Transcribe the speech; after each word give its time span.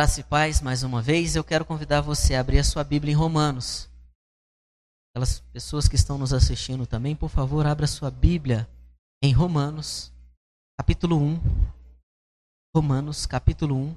Graça 0.00 0.20
e 0.20 0.24
paz, 0.24 0.62
mais 0.62 0.82
uma 0.82 1.02
vez, 1.02 1.36
eu 1.36 1.44
quero 1.44 1.62
convidar 1.62 2.00
você 2.00 2.34
a 2.34 2.40
abrir 2.40 2.58
a 2.58 2.64
sua 2.64 2.82
Bíblia 2.82 3.12
em 3.12 3.14
Romanos. 3.14 3.86
Aquelas 5.10 5.40
pessoas 5.52 5.86
que 5.86 5.94
estão 5.94 6.16
nos 6.16 6.32
assistindo 6.32 6.86
também, 6.86 7.14
por 7.14 7.28
favor, 7.28 7.66
abra 7.66 7.84
a 7.84 7.86
sua 7.86 8.10
Bíblia 8.10 8.66
em 9.22 9.30
Romanos, 9.30 10.10
capítulo 10.78 11.20
1. 11.20 11.38
Romanos, 12.74 13.26
capítulo 13.26 13.76
1. 13.76 13.94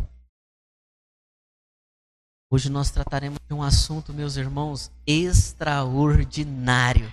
Hoje 2.51 2.69
nós 2.69 2.91
trataremos 2.91 3.39
de 3.47 3.53
um 3.53 3.63
assunto, 3.63 4.11
meus 4.11 4.35
irmãos, 4.35 4.91
extraordinário. 5.07 7.09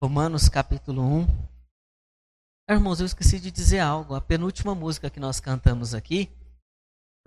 Romanos, 0.00 0.48
capítulo 0.48 1.02
1. 1.02 1.26
Irmãos, 2.70 3.00
eu 3.00 3.06
esqueci 3.06 3.40
de 3.40 3.50
dizer 3.50 3.80
algo. 3.80 4.14
A 4.14 4.20
penúltima 4.20 4.72
música 4.72 5.10
que 5.10 5.18
nós 5.18 5.40
cantamos 5.40 5.94
aqui 5.94 6.30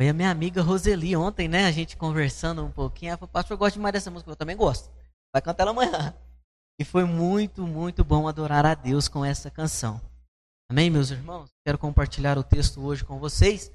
foi 0.02 0.10
a 0.10 0.14
minha 0.14 0.32
amiga 0.32 0.64
Roseli 0.64 1.16
ontem, 1.16 1.48
né? 1.48 1.68
A 1.68 1.72
gente 1.72 1.96
conversando 1.96 2.66
um 2.66 2.72
pouquinho. 2.72 3.10
Ela 3.10 3.20
falou, 3.20 3.32
pastor, 3.32 3.54
eu 3.54 3.60
gosto 3.60 3.76
demais 3.76 3.94
dessa 3.94 4.10
música. 4.10 4.32
Eu 4.32 4.36
também 4.36 4.58
gosto. 4.58 4.90
Vai 5.32 5.44
cantar 5.44 5.62
ela 5.62 5.70
amanhã. 5.70 6.16
E 6.80 6.84
foi 6.84 7.06
muito, 7.06 7.68
muito 7.68 8.04
bom 8.04 8.28
adorar 8.28 8.66
a 8.66 8.74
Deus 8.74 9.08
com 9.08 9.24
essa 9.24 9.52
canção. 9.52 10.02
Amém, 10.68 10.90
meus 10.90 11.12
irmãos? 11.12 11.52
Quero 11.64 11.78
compartilhar 11.78 12.36
o 12.36 12.44
texto 12.44 12.84
hoje 12.84 13.06
com 13.06 13.20
vocês 13.20 13.72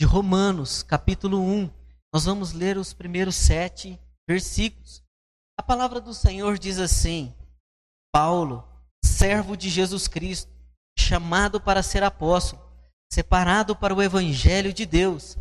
de 0.00 0.06
Romanos, 0.06 0.82
capítulo 0.82 1.42
1. 1.42 1.68
Nós 2.10 2.24
vamos 2.24 2.54
ler 2.54 2.78
os 2.78 2.94
primeiros 2.94 3.36
sete 3.36 4.00
versículos. 4.26 5.02
A 5.60 5.62
palavra 5.62 6.00
do 6.00 6.14
Senhor 6.14 6.56
diz 6.56 6.78
assim: 6.78 7.34
Paulo, 8.10 8.66
servo 9.04 9.54
de 9.54 9.68
Jesus 9.68 10.08
Cristo, 10.08 10.50
chamado 10.98 11.60
para 11.60 11.82
ser 11.82 12.02
apóstolo, 12.02 12.62
separado 13.12 13.76
para 13.76 13.94
o 13.94 14.02
evangelho 14.02 14.72
de 14.72 14.86
Deus 14.86 15.36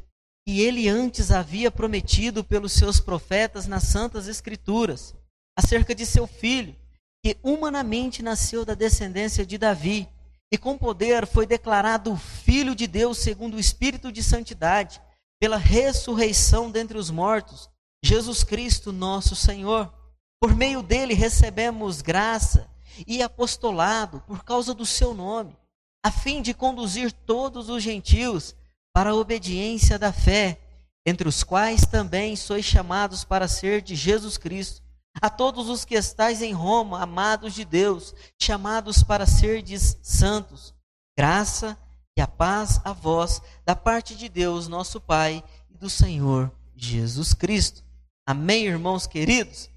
que 0.48 0.62
ele 0.62 0.88
antes 0.88 1.32
havia 1.32 1.72
prometido 1.72 2.44
pelos 2.44 2.74
seus 2.74 3.00
profetas 3.00 3.66
nas 3.66 3.84
Santas 3.84 4.28
Escrituras, 4.28 5.16
acerca 5.58 5.96
de 5.96 6.06
seu 6.06 6.28
filho, 6.28 6.76
que 7.24 7.36
humanamente 7.42 8.22
nasceu 8.22 8.64
da 8.64 8.76
descendência 8.76 9.44
de 9.44 9.58
Davi, 9.58 10.08
e 10.52 10.58
com 10.58 10.78
poder 10.78 11.26
foi 11.26 11.48
declarado 11.48 12.16
Filho 12.16 12.76
de 12.76 12.86
Deus 12.86 13.18
segundo 13.18 13.56
o 13.56 13.60
Espírito 13.60 14.12
de 14.12 14.22
Santidade, 14.22 15.02
pela 15.40 15.58
ressurreição 15.58 16.70
dentre 16.70 16.98
os 16.98 17.10
mortos, 17.10 17.68
Jesus 18.04 18.44
Cristo, 18.44 18.94
nosso 18.94 19.36
Senhor. 19.36 19.92
Por 20.40 20.56
meio 20.56 20.84
dele 20.84 21.16
recebemos 21.16 22.04
graça 22.04 22.70
e 23.08 23.24
apostolado 23.24 24.22
por 24.28 24.44
causa 24.44 24.76
do 24.76 24.86
seu 24.86 25.16
nome, 25.16 25.58
a 26.06 26.12
fim 26.12 26.44
de 26.44 26.54
conduzir 26.54 27.12
todos 27.12 27.68
os 27.68 27.82
gentios 27.82 28.56
para 28.96 29.10
a 29.10 29.14
obediência 29.14 30.00
da 30.00 30.14
fé, 30.14 30.58
entre 31.06 31.28
os 31.28 31.44
quais 31.44 31.82
também 31.82 32.34
sois 32.38 32.64
chamados 32.64 33.26
para 33.26 33.46
ser 33.46 33.82
de 33.82 33.94
Jesus 33.94 34.38
Cristo. 34.38 34.82
A 35.22 35.30
todos 35.30 35.68
os 35.68 35.84
que 35.84 35.96
estais 35.96 36.42
em 36.42 36.54
Roma, 36.54 37.02
amados 37.02 37.54
de 37.54 37.66
Deus, 37.66 38.16
chamados 38.42 39.04
para 39.04 39.26
serdes 39.26 40.00
santos, 40.02 40.74
graça 41.18 41.78
e 42.18 42.22
a 42.22 42.28
paz 42.28 42.80
a 42.86 42.94
vós, 42.94 43.42
da 43.66 43.76
parte 43.76 44.16
de 44.16 44.30
Deus, 44.30 44.70
nosso 44.70 45.02
Pai, 45.02 45.44
e 45.70 45.78
do 45.78 45.90
Senhor 45.90 46.50
Jesus 46.74 47.34
Cristo. 47.34 47.84
Amém, 48.26 48.66
irmãos 48.66 49.06
queridos? 49.06 49.70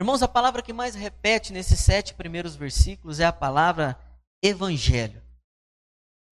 Irmãos, 0.00 0.22
a 0.22 0.28
palavra 0.28 0.62
que 0.62 0.72
mais 0.72 0.94
repete 0.94 1.52
nesses 1.52 1.80
sete 1.80 2.14
primeiros 2.14 2.54
versículos 2.54 3.18
é 3.18 3.24
a 3.24 3.32
palavra 3.32 3.98
evangelho. 4.40 5.25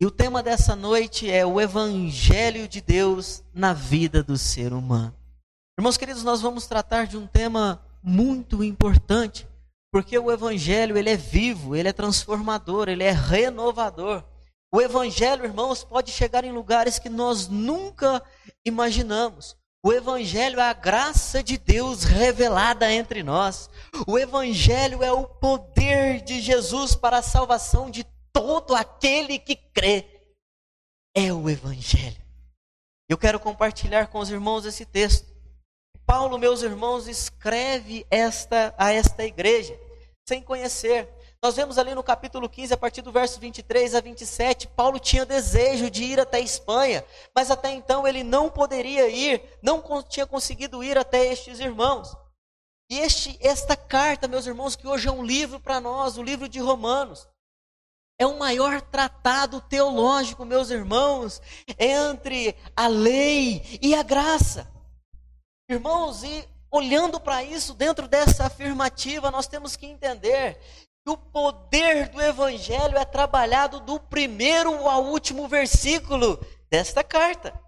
E 0.04 0.06
o 0.06 0.10
tema 0.10 0.42
dessa 0.42 0.76
noite 0.76 1.30
é 1.30 1.46
o 1.46 1.58
Evangelho 1.58 2.68
de 2.68 2.82
Deus 2.82 3.42
na 3.54 3.72
vida 3.72 4.22
do 4.22 4.36
ser 4.36 4.74
humano. 4.74 5.16
Irmãos 5.78 5.96
queridos, 5.96 6.22
nós 6.22 6.42
vamos 6.42 6.66
tratar 6.66 7.06
de 7.06 7.16
um 7.16 7.26
tema 7.26 7.82
muito 8.02 8.62
importante, 8.62 9.48
porque 9.90 10.18
o 10.18 10.30
Evangelho 10.30 10.98
ele 10.98 11.08
é 11.08 11.16
vivo, 11.16 11.74
ele 11.74 11.88
é 11.88 11.92
transformador, 11.94 12.90
ele 12.90 13.02
é 13.02 13.12
renovador. 13.12 14.22
O 14.70 14.78
Evangelho, 14.78 15.42
irmãos, 15.42 15.82
pode 15.82 16.12
chegar 16.12 16.44
em 16.44 16.52
lugares 16.52 16.98
que 16.98 17.08
nós 17.08 17.48
nunca 17.48 18.22
imaginamos. 18.62 19.56
O 19.82 19.90
Evangelho 19.90 20.60
é 20.60 20.68
a 20.68 20.74
graça 20.74 21.42
de 21.42 21.56
Deus 21.56 22.04
revelada 22.04 22.92
entre 22.92 23.22
nós. 23.22 23.70
O 24.06 24.18
Evangelho 24.18 25.02
é 25.02 25.10
o 25.10 25.24
poder 25.24 26.20
de 26.20 26.42
Jesus 26.42 26.94
para 26.94 27.16
a 27.18 27.22
salvação 27.22 27.90
de 27.90 28.04
todo 28.34 28.74
aquele 28.74 29.38
que 29.38 29.56
crê. 29.56 30.04
É 31.16 31.32
o 31.32 31.48
Evangelho. 31.48 32.20
Eu 33.08 33.16
quero 33.16 33.38
compartilhar 33.38 34.08
com 34.08 34.18
os 34.18 34.28
irmãos 34.28 34.66
esse 34.66 34.84
texto. 34.84 35.32
Paulo, 36.04 36.36
meus 36.36 36.62
irmãos, 36.62 37.06
escreve 37.06 38.04
esta 38.10 38.74
a 38.76 38.92
esta 38.92 39.24
igreja 39.24 39.78
sem 40.26 40.42
conhecer. 40.42 41.08
Nós 41.42 41.56
vemos 41.56 41.78
ali 41.78 41.94
no 41.94 42.02
capítulo 42.02 42.48
15, 42.48 42.72
a 42.72 42.76
partir 42.76 43.02
do 43.02 43.12
verso 43.12 43.38
23 43.38 43.94
a 43.94 44.00
27, 44.00 44.66
Paulo 44.68 44.98
tinha 44.98 45.26
desejo 45.26 45.90
de 45.90 46.02
ir 46.02 46.18
até 46.18 46.38
a 46.38 46.40
Espanha, 46.40 47.04
mas 47.34 47.50
até 47.50 47.70
então 47.70 48.08
ele 48.08 48.24
não 48.24 48.48
poderia 48.50 49.08
ir, 49.08 49.42
não 49.62 49.82
tinha 50.02 50.26
conseguido 50.26 50.82
ir 50.82 50.96
até 50.96 51.26
estes 51.26 51.60
irmãos. 51.60 52.16
E 52.90 52.98
este, 52.98 53.38
esta 53.40 53.76
carta, 53.76 54.26
meus 54.26 54.46
irmãos, 54.46 54.74
que 54.74 54.86
hoje 54.86 55.08
é 55.08 55.12
um 55.12 55.22
livro 55.22 55.60
para 55.60 55.80
nós, 55.80 56.16
o 56.16 56.22
livro 56.22 56.48
de 56.48 56.58
Romanos, 56.58 57.28
é 58.18 58.26
o 58.26 58.38
maior 58.38 58.80
tratado 58.80 59.60
teológico, 59.60 60.44
meus 60.44 60.70
irmãos, 60.70 61.42
entre 61.78 62.56
a 62.76 62.86
lei 62.86 63.78
e 63.82 63.94
a 63.94 64.02
graça. 64.02 64.70
Irmãos, 65.68 66.22
e 66.22 66.48
olhando 66.70 67.20
para 67.20 67.42
isso, 67.42 67.74
dentro 67.74 68.06
dessa 68.06 68.46
afirmativa, 68.46 69.30
nós 69.30 69.46
temos 69.46 69.76
que 69.76 69.86
entender 69.86 70.58
que 71.04 71.10
o 71.10 71.16
poder 71.16 72.08
do 72.08 72.20
Evangelho 72.20 72.96
é 72.96 73.04
trabalhado 73.04 73.80
do 73.80 74.00
primeiro 74.00 74.88
ao 74.88 75.04
último 75.04 75.46
versículo 75.48 76.38
desta 76.70 77.04
carta. 77.04 77.58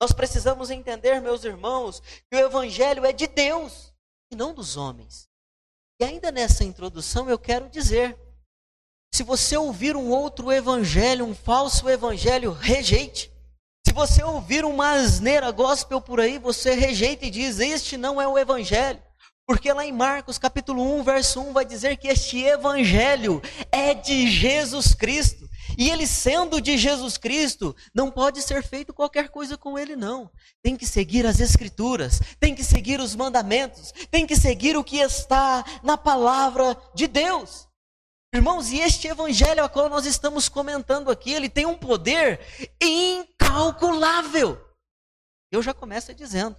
Nós 0.00 0.12
precisamos 0.12 0.70
entender, 0.70 1.20
meus 1.20 1.44
irmãos, 1.44 2.00
que 2.30 2.36
o 2.36 2.38
Evangelho 2.38 3.04
é 3.04 3.12
de 3.12 3.26
Deus 3.26 3.92
e 4.30 4.36
não 4.36 4.54
dos 4.54 4.76
homens. 4.76 5.28
E 6.00 6.04
ainda 6.04 6.30
nessa 6.30 6.62
introdução 6.62 7.28
eu 7.28 7.38
quero 7.38 7.68
dizer 7.68 8.16
se 9.12 9.22
você 9.22 9.56
ouvir 9.56 9.96
um 9.96 10.10
outro 10.10 10.52
evangelho, 10.52 11.24
um 11.24 11.34
falso 11.34 11.88
evangelho, 11.88 12.52
rejeite. 12.52 13.30
Se 13.86 13.92
você 13.92 14.22
ouvir 14.22 14.64
uma 14.64 14.92
asneira 14.92 15.50
gospel 15.50 16.00
por 16.00 16.20
aí, 16.20 16.38
você 16.38 16.74
rejeita 16.74 17.26
e 17.26 17.30
diz: 17.30 17.58
Este 17.58 17.96
não 17.96 18.20
é 18.20 18.28
o 18.28 18.38
evangelho. 18.38 19.02
Porque 19.46 19.72
lá 19.72 19.82
em 19.86 19.92
Marcos 19.92 20.36
capítulo 20.36 20.82
1, 20.98 21.02
verso 21.02 21.40
1 21.40 21.52
vai 21.54 21.64
dizer 21.64 21.96
que 21.96 22.06
este 22.06 22.42
evangelho 22.42 23.40
é 23.72 23.94
de 23.94 24.30
Jesus 24.30 24.92
Cristo. 24.92 25.48
E 25.78 25.88
ele 25.88 26.06
sendo 26.06 26.60
de 26.60 26.76
Jesus 26.76 27.16
Cristo, 27.16 27.74
não 27.94 28.10
pode 28.10 28.42
ser 28.42 28.62
feito 28.62 28.92
qualquer 28.92 29.30
coisa 29.30 29.56
com 29.56 29.78
ele 29.78 29.96
não. 29.96 30.30
Tem 30.62 30.76
que 30.76 30.84
seguir 30.84 31.24
as 31.24 31.40
escrituras, 31.40 32.20
tem 32.38 32.54
que 32.54 32.62
seguir 32.62 33.00
os 33.00 33.14
mandamentos, 33.14 33.92
tem 34.10 34.26
que 34.26 34.36
seguir 34.36 34.76
o 34.76 34.84
que 34.84 34.98
está 34.98 35.64
na 35.82 35.96
palavra 35.96 36.76
de 36.94 37.06
Deus. 37.06 37.67
Irmãos, 38.34 38.70
e 38.70 38.78
este 38.78 39.08
evangelho 39.08 39.64
a 39.64 39.68
qual 39.68 39.88
nós 39.88 40.04
estamos 40.04 40.48
comentando 40.48 41.10
aqui, 41.10 41.32
ele 41.32 41.48
tem 41.48 41.64
um 41.64 41.78
poder 41.78 42.40
incalculável. 42.80 44.62
Eu 45.50 45.62
já 45.62 45.72
começo 45.72 46.14
dizendo. 46.14 46.56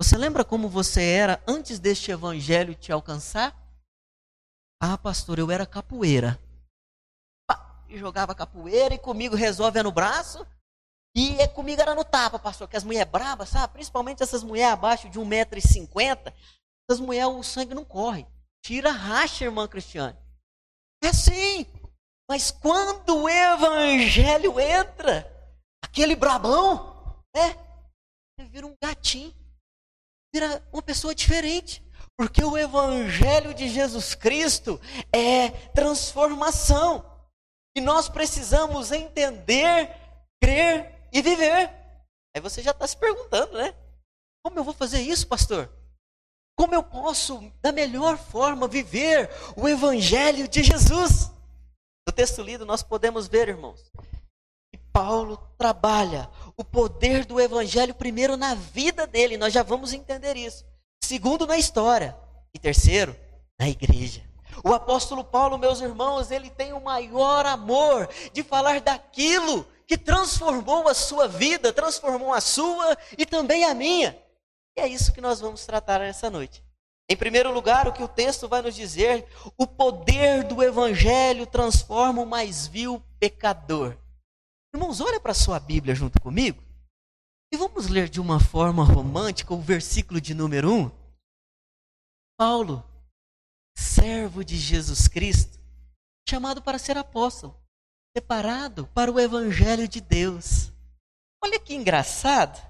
Você 0.00 0.16
lembra 0.16 0.44
como 0.44 0.68
você 0.68 1.02
era 1.02 1.42
antes 1.46 1.78
deste 1.78 2.10
evangelho 2.10 2.74
te 2.74 2.90
alcançar? 2.90 3.54
Ah, 4.80 4.96
pastor, 4.96 5.38
eu 5.38 5.50
era 5.50 5.66
capoeira. 5.66 6.38
E 7.88 7.98
jogava 7.98 8.34
capoeira 8.34 8.94
e 8.94 8.98
comigo 8.98 9.34
resolve 9.34 9.82
no 9.82 9.92
braço. 9.92 10.46
E 11.14 11.36
é 11.40 11.48
comigo 11.48 11.82
era 11.82 11.94
no 11.94 12.04
tapa, 12.04 12.38
pastor, 12.38 12.68
que 12.68 12.76
as 12.76 12.84
mulheres 12.84 13.10
brabas, 13.10 13.48
sabe? 13.50 13.74
Principalmente 13.74 14.22
essas 14.22 14.42
mulheres 14.42 14.72
abaixo 14.72 15.08
de 15.10 15.18
1,50m. 15.18 16.32
Essas 16.88 17.00
mulheres, 17.00 17.28
o 17.28 17.42
sangue 17.42 17.74
não 17.74 17.84
corre. 17.84 18.26
Tira 18.62 18.90
racha, 18.90 19.44
irmã 19.44 19.66
Cristiane. 19.66 20.16
É 21.02 21.12
sim. 21.12 21.66
Mas 22.28 22.50
quando 22.50 23.22
o 23.22 23.28
evangelho 23.28 24.60
entra, 24.60 25.26
aquele 25.82 26.14
brabão, 26.14 27.22
né? 27.34 27.56
Vira 28.50 28.66
um 28.66 28.76
gatinho. 28.82 29.34
Vira 30.32 30.62
uma 30.72 30.82
pessoa 30.82 31.14
diferente. 31.14 31.82
Porque 32.16 32.42
o 32.42 32.58
evangelho 32.58 33.54
de 33.54 33.68
Jesus 33.68 34.14
Cristo 34.14 34.80
é 35.12 35.50
transformação. 35.68 37.04
E 37.76 37.80
nós 37.80 38.08
precisamos 38.08 38.90
entender, 38.90 39.94
crer 40.42 41.08
e 41.12 41.22
viver. 41.22 41.70
Aí 42.34 42.42
você 42.42 42.60
já 42.60 42.72
está 42.72 42.86
se 42.86 42.96
perguntando, 42.96 43.52
né? 43.56 43.74
Como 44.44 44.58
eu 44.58 44.64
vou 44.64 44.74
fazer 44.74 45.00
isso, 45.00 45.26
pastor? 45.26 45.72
Como 46.58 46.74
eu 46.74 46.82
posso, 46.82 47.40
da 47.62 47.70
melhor 47.70 48.18
forma, 48.18 48.66
viver 48.66 49.30
o 49.56 49.68
Evangelho 49.68 50.48
de 50.48 50.60
Jesus? 50.64 51.30
No 52.04 52.12
texto 52.12 52.42
lido, 52.42 52.66
nós 52.66 52.82
podemos 52.82 53.28
ver, 53.28 53.48
irmãos, 53.48 53.80
que 54.72 54.76
Paulo 54.92 55.38
trabalha 55.56 56.28
o 56.56 56.64
poder 56.64 57.24
do 57.24 57.40
evangelho 57.40 57.94
primeiro 57.94 58.36
na 58.36 58.56
vida 58.56 59.06
dele, 59.06 59.36
nós 59.36 59.52
já 59.54 59.62
vamos 59.62 59.92
entender 59.92 60.36
isso. 60.36 60.64
Segundo, 61.00 61.46
na 61.46 61.56
história. 61.56 62.18
E 62.52 62.58
terceiro, 62.58 63.14
na 63.56 63.68
igreja. 63.68 64.28
O 64.64 64.74
apóstolo 64.74 65.22
Paulo, 65.22 65.58
meus 65.58 65.80
irmãos, 65.80 66.32
ele 66.32 66.50
tem 66.50 66.72
o 66.72 66.80
maior 66.80 67.46
amor 67.46 68.08
de 68.32 68.42
falar 68.42 68.80
daquilo 68.80 69.64
que 69.86 69.96
transformou 69.96 70.88
a 70.88 70.94
sua 70.94 71.28
vida, 71.28 71.72
transformou 71.72 72.34
a 72.34 72.40
sua 72.40 72.98
e 73.16 73.24
também 73.24 73.64
a 73.64 73.72
minha. 73.74 74.18
E 74.78 74.80
é 74.80 74.86
isso 74.86 75.12
que 75.12 75.20
nós 75.20 75.40
vamos 75.40 75.66
tratar 75.66 75.98
nessa 75.98 76.30
noite. 76.30 76.62
Em 77.10 77.16
primeiro 77.16 77.52
lugar, 77.52 77.88
o 77.88 77.92
que 77.92 78.02
o 78.02 78.06
texto 78.06 78.46
vai 78.46 78.62
nos 78.62 78.76
dizer, 78.76 79.26
o 79.56 79.66
poder 79.66 80.44
do 80.44 80.62
evangelho 80.62 81.48
transforma 81.48 82.22
o 82.22 82.26
mais 82.26 82.68
vil 82.68 83.02
pecador. 83.18 83.98
Irmãos, 84.72 85.00
olha 85.00 85.18
para 85.18 85.32
a 85.32 85.34
sua 85.34 85.58
Bíblia 85.58 85.96
junto 85.96 86.20
comigo. 86.20 86.62
E 87.52 87.56
vamos 87.56 87.88
ler 87.88 88.08
de 88.08 88.20
uma 88.20 88.38
forma 88.38 88.84
romântica 88.84 89.52
o 89.52 89.60
versículo 89.60 90.20
de 90.20 90.32
número 90.32 90.72
1. 90.72 90.90
Paulo, 92.38 92.84
servo 93.76 94.44
de 94.44 94.56
Jesus 94.56 95.08
Cristo, 95.08 95.58
chamado 96.28 96.62
para 96.62 96.78
ser 96.78 96.96
apóstolo, 96.96 97.60
separado 98.16 98.86
para 98.94 99.10
o 99.10 99.18
evangelho 99.18 99.88
de 99.88 100.00
Deus. 100.00 100.70
Olha 101.42 101.58
que 101.58 101.74
engraçado. 101.74 102.67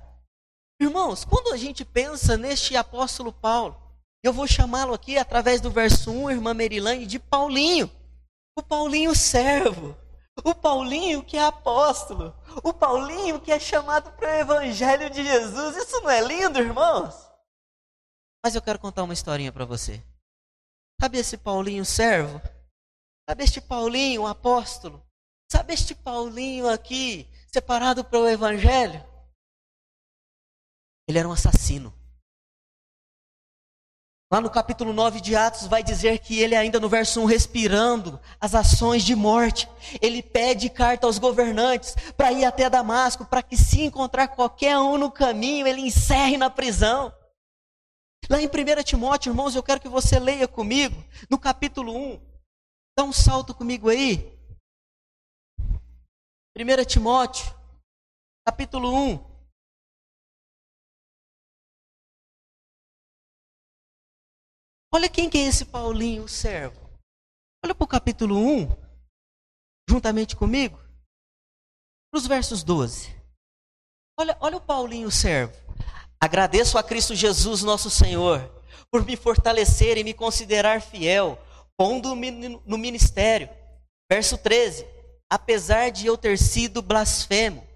Irmãos, 0.80 1.24
quando 1.24 1.52
a 1.52 1.56
gente 1.56 1.84
pensa 1.84 2.36
neste 2.36 2.76
apóstolo 2.76 3.32
Paulo, 3.32 3.76
eu 4.22 4.32
vou 4.32 4.46
chamá-lo 4.46 4.94
aqui 4.94 5.18
através 5.18 5.60
do 5.60 5.70
verso 5.70 6.10
1, 6.10 6.30
irmã 6.30 6.54
Merilane, 6.54 7.04
de 7.04 7.18
Paulinho. 7.18 7.90
O 8.56 8.62
Paulinho 8.62 9.14
servo. 9.14 9.96
O 10.44 10.54
Paulinho 10.54 11.24
que 11.24 11.36
é 11.36 11.44
apóstolo. 11.44 12.32
O 12.62 12.72
Paulinho 12.72 13.40
que 13.40 13.50
é 13.50 13.58
chamado 13.58 14.12
para 14.12 14.28
o 14.28 14.40
Evangelho 14.40 15.10
de 15.10 15.24
Jesus. 15.24 15.76
Isso 15.76 16.00
não 16.00 16.10
é 16.10 16.20
lindo, 16.20 16.60
irmãos? 16.60 17.28
Mas 18.44 18.54
eu 18.54 18.62
quero 18.62 18.78
contar 18.78 19.02
uma 19.02 19.12
historinha 19.12 19.52
para 19.52 19.64
você. 19.64 20.00
Sabe 21.00 21.18
esse 21.18 21.36
Paulinho 21.36 21.84
servo? 21.84 22.40
Sabe 23.28 23.44
este 23.44 23.60
Paulinho 23.60 24.26
apóstolo? 24.26 25.04
Sabe 25.50 25.74
este 25.74 25.94
Paulinho 25.94 26.68
aqui, 26.68 27.28
separado 27.52 28.04
para 28.04 28.20
o 28.20 28.28
Evangelho? 28.28 29.04
Ele 31.08 31.18
era 31.18 31.28
um 31.28 31.32
assassino. 31.32 31.92
Lá 34.30 34.42
no 34.42 34.50
capítulo 34.50 34.92
9 34.92 35.22
de 35.22 35.34
Atos 35.34 35.66
vai 35.66 35.82
dizer 35.82 36.18
que 36.18 36.38
ele 36.38 36.54
ainda 36.54 36.78
no 36.78 36.86
verso 36.86 37.22
1 37.22 37.24
respirando 37.24 38.20
as 38.38 38.54
ações 38.54 39.02
de 39.02 39.16
morte, 39.16 39.66
ele 40.02 40.22
pede 40.22 40.68
carta 40.68 41.06
aos 41.06 41.18
governantes 41.18 41.96
para 42.14 42.30
ir 42.30 42.44
até 42.44 42.68
Damasco, 42.68 43.24
para 43.24 43.42
que 43.42 43.56
se 43.56 43.80
encontrar 43.80 44.28
qualquer 44.28 44.78
um 44.78 44.98
no 44.98 45.10
caminho, 45.10 45.66
ele 45.66 45.80
encerre 45.80 46.36
na 46.36 46.50
prisão. 46.50 47.10
Lá 48.28 48.38
em 48.38 48.46
1 48.46 48.82
Timóteo, 48.84 49.30
irmãos, 49.30 49.54
eu 49.54 49.62
quero 49.62 49.80
que 49.80 49.88
você 49.88 50.18
leia 50.18 50.46
comigo, 50.46 51.02
no 51.30 51.38
capítulo 51.38 51.96
1. 51.96 52.20
Dá 52.98 53.04
um 53.04 53.12
salto 53.14 53.54
comigo 53.54 53.88
aí. 53.88 54.30
1 56.54 56.84
Timóteo, 56.86 57.46
capítulo 58.44 58.92
1. 58.92 59.27
Olha 64.92 65.08
quem 65.08 65.28
que 65.28 65.36
é 65.36 65.42
esse 65.42 65.66
Paulinho, 65.66 66.24
o 66.24 66.28
servo. 66.28 66.80
Olha 67.62 67.74
para 67.74 67.84
o 67.84 67.88
capítulo 67.88 68.38
1, 68.38 68.68
juntamente 69.88 70.34
comigo, 70.34 70.78
para 72.10 72.18
os 72.18 72.26
versos 72.26 72.62
12. 72.62 73.14
Olha, 74.18 74.36
olha 74.40 74.56
o 74.56 74.60
Paulinho, 74.60 75.08
o 75.08 75.12
servo. 75.12 75.52
Agradeço 76.20 76.78
a 76.78 76.82
Cristo 76.82 77.14
Jesus, 77.14 77.62
nosso 77.62 77.90
Senhor, 77.90 78.50
por 78.90 79.04
me 79.04 79.16
fortalecer 79.16 79.98
e 79.98 80.04
me 80.04 80.14
considerar 80.14 80.80
fiel, 80.80 81.38
pondo 81.76 82.14
no 82.14 82.78
ministério. 82.78 83.48
Verso 84.10 84.38
13. 84.38 84.86
Apesar 85.30 85.90
de 85.90 86.06
eu 86.06 86.16
ter 86.16 86.38
sido 86.38 86.80
blasfemo, 86.80 87.66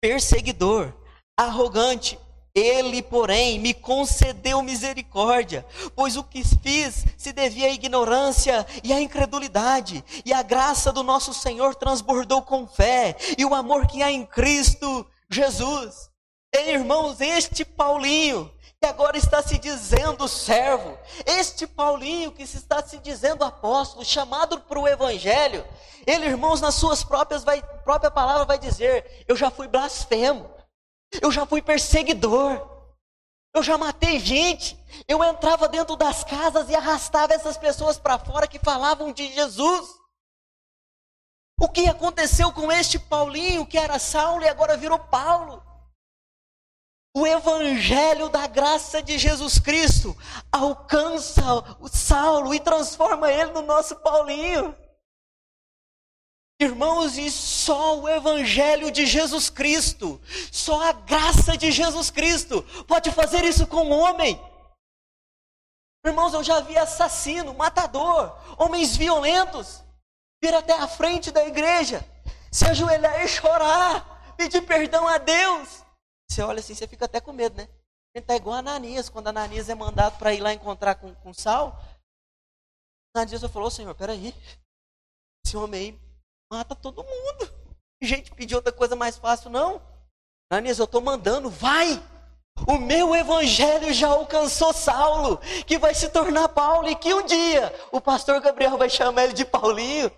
perseguidor, 0.00 0.94
arrogante, 1.36 2.16
ele, 2.54 3.02
porém, 3.02 3.58
me 3.58 3.72
concedeu 3.72 4.62
misericórdia, 4.62 5.64
pois 5.94 6.16
o 6.16 6.24
que 6.24 6.42
fiz 6.44 7.04
se 7.16 7.32
devia 7.32 7.66
à 7.66 7.70
ignorância 7.70 8.66
e 8.82 8.92
à 8.92 9.00
incredulidade, 9.00 10.04
e 10.24 10.32
a 10.32 10.42
graça 10.42 10.92
do 10.92 11.02
nosso 11.02 11.32
Senhor 11.32 11.74
transbordou 11.74 12.42
com 12.42 12.66
fé, 12.66 13.16
e 13.38 13.44
o 13.44 13.54
amor 13.54 13.86
que 13.86 14.02
há 14.02 14.10
em 14.10 14.26
Cristo 14.26 15.06
Jesus. 15.28 16.10
Ei, 16.52 16.74
irmãos, 16.74 17.20
este 17.20 17.64
Paulinho, 17.64 18.50
que 18.80 18.86
agora 18.86 19.16
está 19.16 19.40
se 19.42 19.56
dizendo 19.58 20.26
servo, 20.26 20.98
este 21.24 21.66
Paulinho 21.66 22.32
que 22.32 22.46
se 22.46 22.56
está 22.56 22.82
se 22.82 22.98
dizendo 22.98 23.44
apóstolo, 23.44 24.04
chamado 24.04 24.58
para 24.60 24.80
o 24.80 24.88
Evangelho, 24.88 25.64
ele, 26.06 26.26
irmãos, 26.26 26.60
nas 26.60 26.74
suas 26.74 27.04
próprias 27.04 27.44
vai, 27.44 27.62
própria 27.84 28.10
palavra 28.10 28.44
vai 28.44 28.58
dizer: 28.58 29.24
Eu 29.28 29.36
já 29.36 29.50
fui 29.50 29.68
blasfemo, 29.68 30.50
eu 31.20 31.32
já 31.32 31.46
fui 31.46 31.60
perseguidor. 31.62 32.68
Eu 33.54 33.62
já 33.62 33.76
matei 33.76 34.18
gente. 34.20 34.78
Eu 35.08 35.22
entrava 35.24 35.68
dentro 35.68 35.96
das 35.96 36.22
casas 36.22 36.68
e 36.68 36.74
arrastava 36.74 37.34
essas 37.34 37.56
pessoas 37.56 37.98
para 37.98 38.18
fora 38.18 38.46
que 38.46 38.58
falavam 38.58 39.12
de 39.12 39.32
Jesus. 39.32 39.88
O 41.58 41.68
que 41.68 41.88
aconteceu 41.88 42.52
com 42.52 42.70
este 42.70 42.98
Paulinho, 42.98 43.66
que 43.66 43.76
era 43.76 43.98
Saulo 43.98 44.42
e 44.42 44.48
agora 44.48 44.76
virou 44.76 44.98
Paulo? 44.98 45.62
O 47.14 47.26
evangelho 47.26 48.28
da 48.28 48.46
graça 48.46 49.02
de 49.02 49.18
Jesus 49.18 49.58
Cristo 49.58 50.16
alcança 50.50 51.42
o 51.80 51.88
Saulo 51.88 52.54
e 52.54 52.60
transforma 52.60 53.32
ele 53.32 53.50
no 53.50 53.62
nosso 53.62 53.96
Paulinho. 53.96 54.74
Irmãos, 56.62 57.16
e 57.16 57.30
só 57.30 57.98
o 58.00 58.06
Evangelho 58.06 58.90
de 58.90 59.06
Jesus 59.06 59.48
Cristo, 59.48 60.20
só 60.52 60.90
a 60.90 60.92
graça 60.92 61.56
de 61.56 61.72
Jesus 61.72 62.10
Cristo 62.10 62.62
pode 62.86 63.10
fazer 63.10 63.44
isso 63.44 63.66
com 63.66 63.88
o 63.88 63.98
homem. 63.98 64.38
Irmãos, 66.04 66.34
eu 66.34 66.44
já 66.44 66.60
vi 66.60 66.76
assassino, 66.76 67.54
matador, 67.54 68.36
homens 68.58 68.94
violentos, 68.94 69.82
vir 70.42 70.52
até 70.52 70.74
a 70.74 70.86
frente 70.86 71.30
da 71.30 71.42
igreja, 71.46 72.04
se 72.52 72.66
ajoelhar 72.66 73.24
e 73.24 73.28
chorar, 73.28 74.34
pedir 74.36 74.60
perdão 74.60 75.08
a 75.08 75.16
Deus. 75.16 75.82
Você 76.30 76.42
olha 76.42 76.60
assim, 76.60 76.74
você 76.74 76.86
fica 76.86 77.06
até 77.06 77.22
com 77.22 77.32
medo, 77.32 77.56
né? 77.56 77.70
A 78.14 78.18
gente 78.18 78.26
tá 78.26 78.36
igual 78.36 78.56
a 78.56 78.58
Ananias, 78.58 79.08
quando 79.08 79.28
Ananias 79.28 79.70
é 79.70 79.74
mandado 79.74 80.18
para 80.18 80.34
ir 80.34 80.40
lá 80.40 80.52
encontrar 80.52 80.96
com, 80.96 81.14
com 81.14 81.32
Saul. 81.32 81.72
Ananias 83.16 83.42
falou, 83.50 83.70
Senhor, 83.70 83.94
peraí, 83.94 84.34
esse 85.42 85.56
homem 85.56 85.80
aí 85.80 86.09
mata 86.50 86.74
todo 86.74 87.04
mundo. 87.04 87.48
Gente, 88.02 88.32
pedir 88.32 88.56
outra 88.56 88.72
coisa 88.72 88.96
mais 88.96 89.16
fácil, 89.16 89.50
não. 89.50 89.80
Ananias, 90.50 90.78
eu 90.78 90.84
estou 90.84 91.00
mandando, 91.00 91.48
vai. 91.48 92.02
O 92.66 92.76
meu 92.76 93.14
evangelho 93.14 93.92
já 93.92 94.08
alcançou 94.08 94.72
Saulo, 94.72 95.38
que 95.66 95.78
vai 95.78 95.94
se 95.94 96.08
tornar 96.08 96.48
Paulo, 96.48 96.88
e 96.88 96.96
que 96.96 97.14
um 97.14 97.24
dia 97.24 97.72
o 97.92 98.00
pastor 98.00 98.40
Gabriel 98.40 98.76
vai 98.76 98.90
chamar 98.90 99.24
ele 99.24 99.32
de 99.32 99.44
Paulinho. 99.44 100.10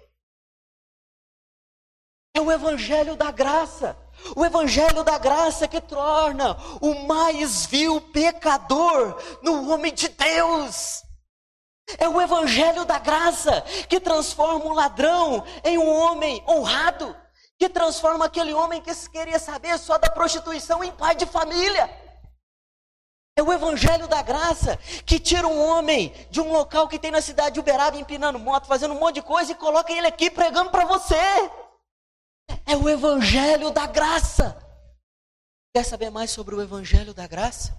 É 2.35 2.41
o 2.41 2.51
evangelho 2.51 3.15
da 3.15 3.31
graça. 3.31 3.97
O 4.35 4.45
evangelho 4.45 5.05
da 5.05 5.19
graça 5.19 5.69
que 5.69 5.81
torna 5.81 6.57
o 6.81 7.07
mais 7.07 7.67
vil 7.67 8.01
pecador 8.01 9.21
no 9.43 9.71
homem 9.71 9.93
de 9.93 10.09
Deus. 10.09 11.03
É 11.99 12.09
o 12.09 12.21
evangelho 12.21 12.85
da 12.85 12.99
graça 12.99 13.63
que 13.89 14.01
transforma 14.01 14.65
um 14.65 14.73
ladrão 14.73 15.45
em 15.65 15.79
um 15.79 15.89
homem 15.89 16.43
honrado, 16.49 17.17
que 17.59 17.69
transforma 17.69 18.25
aquele 18.25 18.55
homem 18.55 18.81
que 18.81 18.95
queria 19.11 19.39
saber 19.39 19.79
só 19.79 19.99
da 19.99 20.11
prostituição 20.11 20.83
em 20.83 20.91
pai 20.93 21.15
de 21.15 21.27
família. 21.27 21.91
É 23.37 23.43
o 23.43 23.53
evangelho 23.53 24.07
da 24.07 24.21
graça 24.21 24.77
que 25.07 25.19
tira 25.19 25.49
um 25.49 25.65
homem 25.65 26.13
de 26.31 26.41
um 26.41 26.53
local 26.53 26.87
que 26.87 26.99
tem 26.99 27.11
na 27.11 27.23
cidade 27.23 27.55
de 27.55 27.61
Uberaba 27.61 27.97
empinando 27.97 28.39
moto, 28.39 28.67
fazendo 28.67 28.95
um 28.95 28.99
monte 28.99 29.17
de 29.17 29.23
coisa 29.23 29.53
e 29.53 29.55
coloca 29.55 29.93
ele 29.93 30.07
aqui 30.07 30.31
pregando 30.31 30.71
para 30.71 30.85
você. 30.85 31.17
É 32.67 32.77
o 32.77 32.89
evangelho 32.89 33.71
da 33.71 33.87
graça. 33.87 34.57
Quer 35.75 35.85
saber 35.85 36.11
mais 36.11 36.31
sobre 36.31 36.55
o 36.55 36.61
evangelho 36.61 37.15
da 37.15 37.27
graça? 37.27 37.75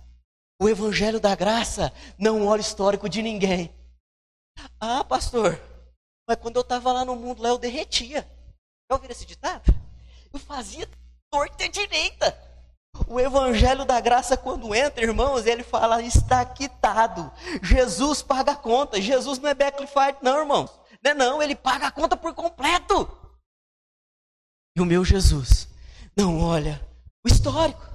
O 0.59 0.67
evangelho 0.67 1.19
da 1.19 1.35
graça 1.35 1.93
não 2.17 2.47
olha 2.47 2.59
o 2.59 2.65
histórico 2.65 3.07
de 3.07 3.21
ninguém. 3.21 3.71
Ah, 4.79 5.03
pastor, 5.03 5.59
mas 6.27 6.37
quando 6.37 6.57
eu 6.57 6.61
estava 6.61 6.91
lá 6.91 7.05
no 7.05 7.15
mundo, 7.15 7.41
lá 7.41 7.49
eu 7.49 7.57
derretia. 7.57 8.27
Já 8.89 8.95
ouviram 8.95 9.11
esse 9.11 9.25
ditado? 9.25 9.73
Eu 10.31 10.39
fazia 10.39 10.87
torta 11.31 11.67
direita. 11.69 12.37
O 13.07 13.19
evangelho 13.19 13.85
da 13.85 13.99
graça, 13.99 14.37
quando 14.37 14.73
entra, 14.73 15.03
irmãos, 15.03 15.45
ele 15.45 15.63
fala: 15.63 16.01
está 16.01 16.45
quitado. 16.45 17.31
Jesus 17.61 18.21
paga 18.21 18.51
a 18.51 18.55
conta. 18.55 19.01
Jesus 19.01 19.39
não 19.39 19.49
é 19.49 19.53
backfight, 19.53 20.17
não, 20.21 20.39
irmãos. 20.39 20.69
Não 21.03 21.11
é 21.11 21.13
não, 21.13 21.41
ele 21.41 21.55
paga 21.55 21.87
a 21.87 21.91
conta 21.91 22.15
por 22.15 22.33
completo. 22.33 23.09
E 24.75 24.81
o 24.81 24.85
meu 24.85 25.03
Jesus 25.03 25.67
não 26.15 26.39
olha 26.39 26.81
o 27.25 27.29
histórico. 27.29 27.92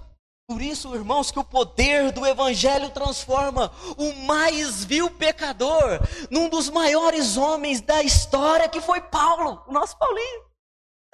Por 0.48 0.62
isso, 0.62 0.94
irmãos, 0.94 1.30
que 1.30 1.38
o 1.38 1.44
poder 1.44 2.10
do 2.10 2.24
Evangelho 2.24 2.88
transforma 2.88 3.70
o 3.98 4.14
mais 4.24 4.82
vil 4.82 5.10
pecador 5.10 6.00
num 6.30 6.48
dos 6.48 6.70
maiores 6.70 7.36
homens 7.36 7.82
da 7.82 8.02
história, 8.02 8.66
que 8.66 8.80
foi 8.80 8.98
Paulo, 9.02 9.62
o 9.66 9.72
nosso 9.72 9.98
Paulinho. 9.98 10.50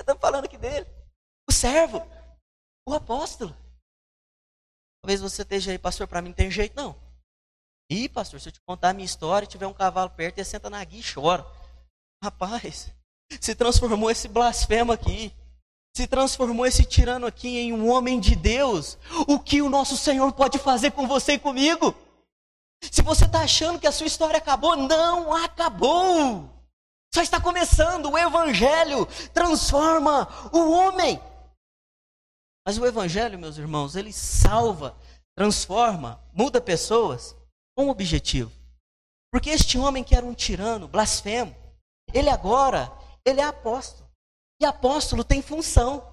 Estamos 0.01 0.21
falando 0.21 0.45
aqui 0.45 0.57
dele. 0.57 0.87
O 1.51 1.53
servo, 1.53 2.01
o 2.87 2.95
apóstolo. 2.95 3.53
Talvez 5.03 5.21
você 5.21 5.43
esteja 5.43 5.73
aí, 5.73 5.79
pastor, 5.79 6.07
para 6.07 6.23
mim 6.23 6.29
não 6.29 6.37
tem 6.37 6.49
jeito 6.49 6.77
não. 6.77 6.95
Ih, 7.91 8.09
pastor, 8.09 8.41
se 8.41 8.51
eu 8.51 8.53
te 8.53 8.61
contar 8.61 8.91
a 8.91 8.95
minha 8.95 9.05
história, 9.05 9.49
tiver 9.49 9.67
um 9.67 9.75
cavalo 9.75 10.11
perto, 10.11 10.37
você 10.37 10.45
senta 10.45 10.71
na 10.71 10.83
guia 10.85 11.01
e 11.01 11.13
chora. 11.13 11.45
Rapaz, 12.23 12.95
se 13.41 13.55
transformou 13.57 14.13
esse 14.13 14.29
blasfemo 14.29 14.93
aqui 14.93 15.35
se 15.97 16.09
transformou 16.09 16.67
esse 16.67 16.85
tirano 16.85 17.27
aqui 17.27 17.57
em 17.57 17.73
um 17.73 17.89
homem 17.89 18.19
de 18.19 18.35
Deus, 18.35 18.99
o 19.29 19.39
que 19.39 19.63
o 19.63 19.71
nosso 19.71 19.97
Senhor 19.97 20.33
pode 20.33 20.59
fazer 20.59 20.91
com 20.91 21.07
você 21.07 21.35
e 21.35 21.39
comigo? 21.39 21.95
Se 22.91 23.01
você 23.01 23.25
está 23.25 23.43
achando 23.43 23.79
que 23.79 23.87
a 23.87 23.93
sua 23.93 24.07
história 24.07 24.39
acabou, 24.39 24.77
não 24.77 25.33
acabou. 25.33 26.51
Só 27.15 27.23
está 27.23 27.41
começando. 27.41 28.11
O 28.11 28.19
Evangelho 28.19 29.07
transforma 29.33 30.29
o 30.53 30.71
homem. 30.71 31.21
Mas 32.67 32.77
o 32.77 32.85
Evangelho, 32.85 33.39
meus 33.39 33.57
irmãos, 33.57 33.95
ele 33.95 34.13
salva, 34.13 34.97
transforma, 35.37 36.21
muda 36.33 36.61
pessoas 36.61 37.37
com 37.77 37.87
um 37.87 37.91
objetivo. 37.91 38.51
Porque 39.33 39.51
este 39.51 39.79
homem 39.79 40.03
que 40.03 40.15
era 40.15 40.27
um 40.27 40.35
tirano, 40.35 40.89
blasfemo, 40.89 41.55
ele 42.13 42.29
agora, 42.29 42.93
ele 43.25 43.41
é 43.41 43.45
apóstolo. 43.45 44.04
E 44.61 44.65
apóstolo 44.65 45.25
tem 45.25 45.43
função. 45.43 46.11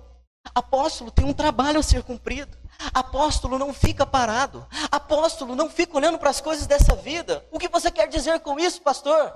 Apóstolo 0.55 1.12
tem 1.12 1.25
um 1.25 1.33
trabalho 1.33 1.79
a 1.79 1.83
ser 1.83 2.03
cumprido. 2.03 2.57
Apóstolo 2.93 3.60
não 3.60 3.74
fica 3.74 4.05
parado. 4.05 4.65
Apóstolo 4.91 5.55
não 5.55 5.69
fica 5.69 5.95
olhando 5.95 6.17
para 6.17 6.29
as 6.29 6.41
coisas 6.41 6.65
dessa 6.65 6.95
vida. 6.95 7.45
O 7.51 7.60
que 7.60 7.67
você 7.67 7.91
quer 7.91 8.07
dizer 8.07 8.39
com 8.39 8.60
isso, 8.60 8.81
pastor? 8.81 9.33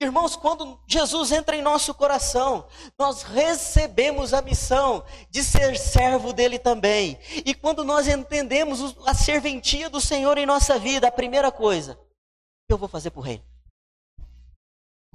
Irmãos, 0.00 0.36
quando 0.36 0.78
Jesus 0.86 1.32
entra 1.32 1.56
em 1.56 1.62
nosso 1.62 1.94
coração, 1.94 2.66
nós 2.98 3.22
recebemos 3.22 4.34
a 4.34 4.42
missão 4.42 5.04
de 5.30 5.42
ser 5.42 5.78
servo 5.78 6.32
dele 6.32 6.58
também. 6.58 7.18
E 7.46 7.54
quando 7.54 7.84
nós 7.84 8.06
entendemos 8.06 8.94
a 9.06 9.14
serventia 9.14 9.88
do 9.88 10.00
Senhor 10.00 10.36
em 10.36 10.44
nossa 10.44 10.78
vida, 10.78 11.08
a 11.08 11.12
primeira 11.12 11.50
coisa, 11.50 11.94
o 11.94 12.66
que 12.68 12.72
eu 12.72 12.78
vou 12.78 12.88
fazer 12.88 13.10
para 13.10 13.20
o 13.20 13.22
reino? 13.22 13.44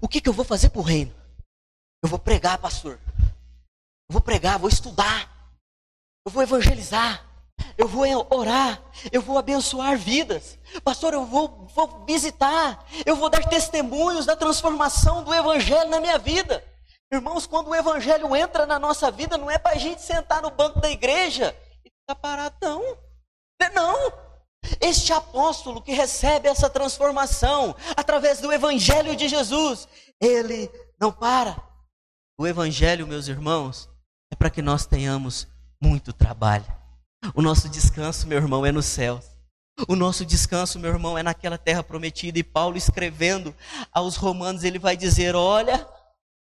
O 0.01 0.07
que, 0.07 0.21
que 0.21 0.29
eu 0.29 0.33
vou 0.33 0.45
fazer 0.45 0.69
para 0.69 0.79
o 0.79 0.83
reino? 0.83 1.13
Eu 2.03 2.09
vou 2.09 2.19
pregar, 2.19 2.57
pastor. 2.57 2.99
Eu 4.09 4.13
vou 4.13 4.21
pregar, 4.21 4.57
vou 4.57 4.69
estudar. 4.69 5.29
Eu 6.25 6.31
vou 6.31 6.41
evangelizar. 6.41 7.25
Eu 7.77 7.87
vou 7.87 8.05
orar. 8.29 8.81
Eu 9.11 9.21
vou 9.21 9.37
abençoar 9.37 9.97
vidas. 9.97 10.57
Pastor, 10.83 11.13
eu 11.13 11.25
vou, 11.25 11.67
vou 11.75 12.05
visitar. 12.05 12.85
Eu 13.05 13.15
vou 13.15 13.29
dar 13.29 13.43
testemunhos 13.47 14.25
da 14.25 14.35
transformação 14.35 15.23
do 15.23 15.33
Evangelho 15.33 15.89
na 15.89 15.99
minha 15.99 16.17
vida. 16.17 16.63
Irmãos, 17.11 17.45
quando 17.45 17.69
o 17.69 17.75
Evangelho 17.75 18.35
entra 18.35 18.65
na 18.65 18.79
nossa 18.79 19.09
vida, 19.11 19.37
não 19.37 19.49
é 19.49 19.57
para 19.57 19.75
a 19.75 19.79
gente 19.79 20.01
sentar 20.01 20.41
no 20.41 20.51
banco 20.51 20.79
da 20.79 20.89
igreja 20.89 21.55
e 21.85 21.89
ficar 21.89 22.15
parado, 22.15 22.55
não. 22.61 22.97
É 23.61 23.69
não. 23.69 24.11
Este 24.81 25.13
apóstolo 25.13 25.81
que 25.81 25.93
recebe 25.93 26.47
essa 26.47 26.69
transformação 26.69 27.75
através 27.95 28.39
do 28.39 28.51
Evangelho 28.51 29.15
de 29.15 29.27
Jesus, 29.27 29.87
ele 30.19 30.69
não 30.99 31.11
para. 31.11 31.55
O 32.37 32.45
Evangelho, 32.45 33.07
meus 33.07 33.27
irmãos, 33.27 33.89
para 34.37 34.49
que 34.49 34.61
nós 34.61 34.85
tenhamos 34.85 35.47
muito 35.81 36.13
trabalho. 36.13 36.65
O 37.33 37.41
nosso 37.41 37.67
descanso, 37.67 38.27
meu 38.27 38.37
irmão, 38.37 38.65
é 38.65 38.71
no 38.71 38.81
céu. 38.81 39.19
O 39.87 39.95
nosso 39.95 40.25
descanso, 40.25 40.79
meu 40.79 40.91
irmão, 40.91 41.17
é 41.17 41.23
naquela 41.23 41.57
terra 41.57 41.83
prometida. 41.83 42.39
E 42.39 42.43
Paulo 42.43 42.77
escrevendo 42.77 43.53
aos 43.91 44.15
romanos, 44.15 44.63
ele 44.63 44.79
vai 44.79 44.97
dizer: 44.97 45.35
Olha, 45.35 45.87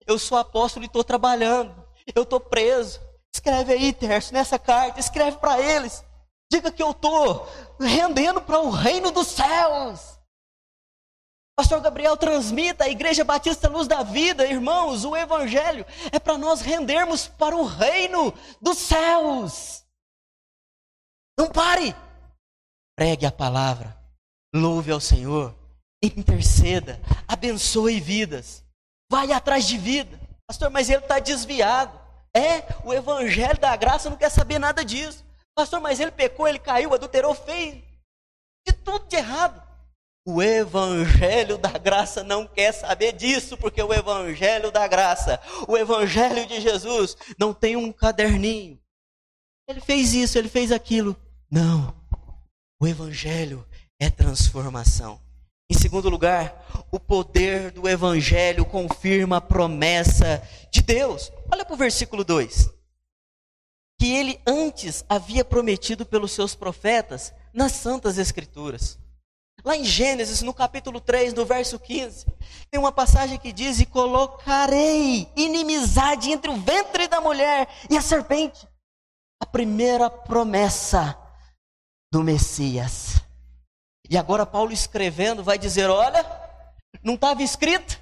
eu 0.06 0.20
sou 0.20 0.38
apóstolo 0.38 0.86
e 0.86 0.88
estou 0.88 1.04
trabalhando, 1.04 1.74
eu 2.16 2.24
estou 2.24 2.40
preso. 2.40 3.00
Escreve 3.34 3.74
aí, 3.74 3.94
Terço, 3.94 4.34
nessa 4.34 4.58
carta, 4.58 5.00
escreve 5.00 5.38
para 5.38 5.60
eles. 5.60 6.04
Diga 6.52 6.72
que 6.72 6.82
eu 6.82 6.92
estou 6.92 7.48
rendendo 7.80 8.42
para 8.42 8.60
o 8.60 8.70
reino 8.70 9.12
dos 9.12 9.28
céus. 9.28 10.17
Pastor 11.58 11.82
Gabriel 11.82 12.16
transmita 12.16 12.84
a 12.84 12.90
Igreja 12.90 13.24
Batista 13.24 13.68
Luz 13.68 13.88
da 13.88 14.04
Vida, 14.04 14.46
irmãos, 14.46 15.04
o 15.04 15.18
Evangelho 15.18 15.84
é 16.12 16.20
para 16.20 16.38
nós 16.38 16.62
rendermos 16.62 17.28
para 17.28 17.58
o 17.58 17.66
reino 17.66 18.32
dos 18.62 18.78
céus. 18.78 19.84
Não 21.36 21.50
pare, 21.50 21.96
pregue 22.96 23.26
a 23.26 23.32
palavra, 23.32 23.98
louve 24.54 24.92
ao 24.92 25.00
Senhor, 25.00 25.58
interceda, 26.00 27.02
abençoe 27.28 28.00
vidas, 28.00 28.64
vai 29.12 29.32
atrás 29.32 29.66
de 29.66 29.80
vida. 29.80 30.20
Pastor, 30.46 30.70
mas 30.70 30.92
ele 30.92 31.02
está 31.02 31.18
desviado. 31.18 32.00
É, 32.36 32.62
o 32.86 32.94
Evangelho 32.94 33.60
da 33.60 33.76
graça 33.76 34.12
não 34.12 34.18
quer 34.18 34.30
saber 34.30 34.60
nada 34.60 34.86
disso. 34.86 35.26
Pastor, 35.56 35.82
mas 35.82 36.00
ele 36.00 36.12
pecou, 36.12 36.48
ele 36.48 36.60
caiu, 36.60 36.94
adulterou, 36.94 37.34
fez 37.34 37.84
de 38.64 38.74
tudo 38.74 39.08
de 39.08 39.16
errado. 39.16 39.67
O 40.30 40.42
Evangelho 40.42 41.58
da 41.58 41.70
Graça 41.78 42.22
não 42.22 42.46
quer 42.46 42.74
saber 42.74 43.14
disso, 43.14 43.56
porque 43.56 43.82
o 43.82 43.94
Evangelho 43.94 44.70
da 44.70 44.86
Graça, 44.86 45.40
o 45.66 45.78
Evangelho 45.78 46.46
de 46.46 46.60
Jesus, 46.60 47.16
não 47.40 47.54
tem 47.54 47.78
um 47.78 47.94
caderninho. 47.94 48.78
Ele 49.70 49.80
fez 49.80 50.14
isso, 50.14 50.38
ele 50.38 50.50
fez 50.50 50.70
aquilo. 50.70 51.16
Não. 51.50 51.96
O 52.78 52.86
Evangelho 52.86 53.66
é 53.98 54.10
transformação. 54.10 55.18
Em 55.72 55.78
segundo 55.78 56.10
lugar, 56.10 56.86
o 56.92 57.00
poder 57.00 57.72
do 57.72 57.88
Evangelho 57.88 58.66
confirma 58.66 59.38
a 59.38 59.42
promessa 59.42 60.46
de 60.70 60.82
Deus. 60.82 61.32
Olha 61.50 61.64
para 61.64 61.74
o 61.74 61.78
versículo 61.78 62.26
2. 62.26 62.70
Que 63.98 64.14
ele 64.14 64.42
antes 64.46 65.06
havia 65.08 65.46
prometido 65.46 66.06
pelos 66.06 66.34
seus 66.34 66.54
profetas 66.54 67.34
nas 67.54 67.72
Santas 67.72 68.18
Escrituras. 68.18 69.00
Lá 69.64 69.76
em 69.76 69.84
Gênesis, 69.84 70.42
no 70.42 70.54
capítulo 70.54 71.02
3, 71.02 71.34
no 71.34 71.46
verso 71.46 71.80
15, 71.80 72.26
tem 72.70 72.80
uma 72.80 72.92
passagem 72.92 73.38
que 73.38 73.52
diz: 73.52 73.80
E 73.80 73.86
colocarei 73.86 75.30
inimizade 75.36 76.32
entre 76.32 76.50
o 76.50 76.58
ventre 76.58 77.08
da 77.08 77.20
mulher 77.20 77.68
e 77.90 77.98
a 77.98 78.02
serpente. 78.02 78.68
A 79.42 79.46
primeira 79.46 80.10
promessa 80.10 81.18
do 82.12 82.24
Messias. 82.24 83.22
E 84.10 84.18
agora, 84.18 84.46
Paulo 84.46 84.72
escrevendo, 84.72 85.44
vai 85.44 85.58
dizer: 85.58 85.90
Olha, 85.90 86.26
não 87.04 87.16
estava 87.16 87.44
escrito 87.44 88.00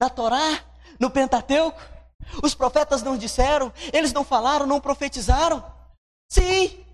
na 0.00 0.08
Torá, 0.08 0.62
no 1.00 1.10
Pentateuco? 1.10 1.80
Os 2.42 2.54
profetas 2.54 3.02
não 3.02 3.16
disseram, 3.16 3.72
eles 3.92 4.12
não 4.12 4.24
falaram, 4.24 4.66
não 4.66 4.80
profetizaram? 4.80 5.64
Sim, 6.30 6.84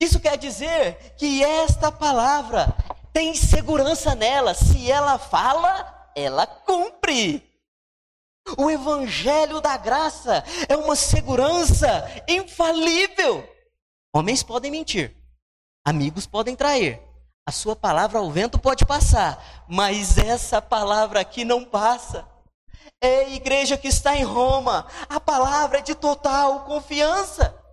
isso 0.00 0.20
quer 0.20 0.36
dizer 0.36 1.14
que 1.16 1.42
esta 1.42 1.90
palavra 1.90 2.76
tem 3.14 3.32
segurança 3.32 4.14
nela. 4.16 4.52
Se 4.52 4.90
ela 4.90 5.16
fala, 5.16 6.10
ela 6.16 6.46
cumpre. 6.46 7.48
O 8.58 8.70
evangelho 8.70 9.60
da 9.60 9.76
graça 9.78 10.44
é 10.68 10.76
uma 10.76 10.96
segurança 10.96 12.04
infalível. 12.28 13.48
Homens 14.12 14.42
podem 14.42 14.70
mentir, 14.70 15.16
amigos 15.84 16.26
podem 16.26 16.54
trair, 16.54 17.00
a 17.48 17.50
sua 17.50 17.74
palavra 17.74 18.18
ao 18.18 18.30
vento 18.30 18.58
pode 18.58 18.84
passar, 18.84 19.64
mas 19.66 20.18
essa 20.18 20.60
palavra 20.60 21.20
aqui 21.20 21.42
não 21.42 21.64
passa. 21.64 22.28
É 23.00 23.20
a 23.20 23.30
igreja 23.30 23.78
que 23.78 23.88
está 23.88 24.14
em 24.14 24.24
Roma, 24.24 24.86
a 25.08 25.18
palavra 25.18 25.78
é 25.78 25.82
de 25.82 25.94
total 25.94 26.64
confiança 26.64 27.63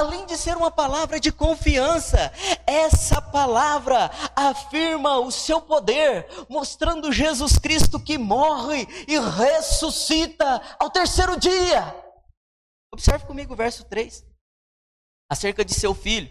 além 0.00 0.26
de 0.26 0.36
ser 0.36 0.56
uma 0.56 0.70
palavra 0.70 1.20
de 1.20 1.30
confiança, 1.30 2.32
essa 2.66 3.20
palavra 3.20 4.10
afirma 4.34 5.18
o 5.18 5.30
seu 5.30 5.60
poder, 5.60 6.26
mostrando 6.48 7.12
Jesus 7.12 7.58
Cristo 7.58 8.00
que 8.00 8.18
morre 8.18 8.86
e 9.06 9.18
ressuscita 9.18 10.60
ao 10.78 10.90
terceiro 10.90 11.38
dia. 11.38 11.94
Observe 12.92 13.26
comigo 13.26 13.52
o 13.52 13.56
verso 13.56 13.84
3. 13.84 14.24
Acerca 15.30 15.64
de 15.64 15.74
seu 15.74 15.94
filho 15.94 16.30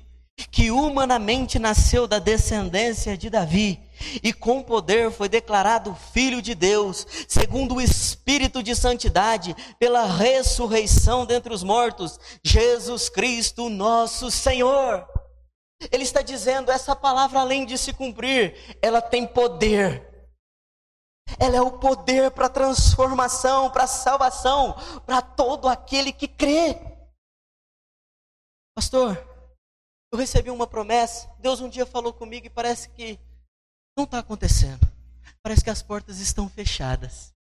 que 0.51 0.71
humanamente 0.71 1.59
nasceu 1.59 2.07
da 2.07 2.17
descendência 2.17 3.17
de 3.17 3.29
Davi 3.29 3.88
e 4.23 4.33
com 4.33 4.61
poder 4.61 5.11
foi 5.11 5.29
declarado 5.29 5.95
filho 6.13 6.41
de 6.41 6.55
Deus, 6.55 7.05
segundo 7.27 7.75
o 7.75 7.81
espírito 7.81 8.63
de 8.63 8.75
santidade, 8.75 9.55
pela 9.77 10.05
ressurreição 10.05 11.25
dentre 11.25 11.53
os 11.53 11.63
mortos, 11.63 12.19
Jesus 12.43 13.09
Cristo, 13.09 13.69
nosso 13.69 14.31
Senhor. 14.31 15.07
Ele 15.91 16.03
está 16.03 16.21
dizendo, 16.21 16.71
essa 16.71 16.95
palavra 16.95 17.39
além 17.39 17.65
de 17.65 17.77
se 17.77 17.93
cumprir, 17.93 18.77
ela 18.81 19.01
tem 19.01 19.25
poder. 19.25 20.07
Ela 21.39 21.57
é 21.57 21.61
o 21.61 21.79
poder 21.79 22.31
para 22.31 22.49
transformação, 22.49 23.69
para 23.69 23.87
salvação, 23.87 24.75
para 25.05 25.21
todo 25.21 25.67
aquele 25.67 26.11
que 26.11 26.27
crê. 26.27 26.77
Pastor, 28.75 29.17
eu 30.11 30.17
recebi 30.17 30.49
uma 30.49 30.65
promessa. 30.65 31.29
Deus 31.39 31.61
um 31.61 31.69
dia 31.69 31.85
falou 31.85 32.11
comigo 32.11 32.47
e 32.47 32.49
parece 32.49 32.89
que 32.89 33.19
não 33.99 34.05
está 34.05 34.19
acontecendo. 34.19 34.87
Parece 35.43 35.63
que 35.63 35.69
as 35.69 35.81
portas 35.81 36.19
estão 36.19 36.49
fechadas. 36.49 37.33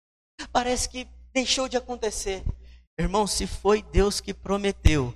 Parece 0.51 0.89
que 0.89 1.07
deixou 1.33 1.69
de 1.69 1.77
acontecer. 1.77 2.43
Irmão, 2.99 3.27
se 3.27 3.47
foi 3.47 3.83
Deus 3.83 4.21
que 4.21 4.33
prometeu, 4.33 5.15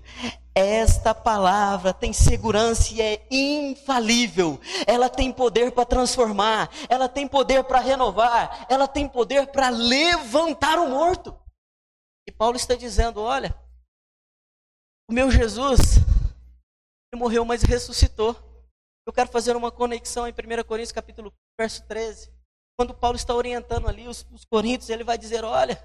esta 0.55 1.15
palavra 1.15 1.95
tem 1.95 2.13
segurança 2.13 2.93
e 2.93 3.01
é 3.01 3.27
infalível. 3.31 4.61
Ela 4.87 5.09
tem 5.09 5.33
poder 5.33 5.73
para 5.73 5.87
transformar, 5.87 6.71
ela 6.91 7.09
tem 7.09 7.27
poder 7.27 7.65
para 7.65 7.81
renovar, 7.81 8.67
ela 8.69 8.87
tem 8.87 9.09
poder 9.09 9.47
para 9.47 9.71
levantar 9.71 10.79
o 10.79 10.91
morto. 10.91 11.35
E 12.29 12.33
Paulo 12.33 12.57
está 12.57 12.75
dizendo: 12.75 13.23
olha, 13.23 13.57
o 15.09 15.13
meu 15.15 15.31
Jesus, 15.31 16.01
morreu, 17.15 17.47
mas 17.47 17.63
ressuscitou. 17.63 18.50
Eu 19.07 19.13
quero 19.13 19.31
fazer 19.31 19.57
uma 19.57 19.71
conexão 19.73 20.27
em 20.27 20.33
1 20.33 20.65
Coríntios 20.65 20.93
capítulo 20.93 21.33
verso 21.59 21.83
13. 21.87 22.31
Quando 22.79 22.95
Paulo 22.95 23.17
está 23.17 23.35
orientando 23.35 23.89
ali 23.89 24.09
os, 24.09 24.27
os 24.31 24.45
coríntios, 24.45 24.89
ele 24.91 25.05
vai 25.05 25.19
dizer: 25.19 25.45
olha, 25.45 25.77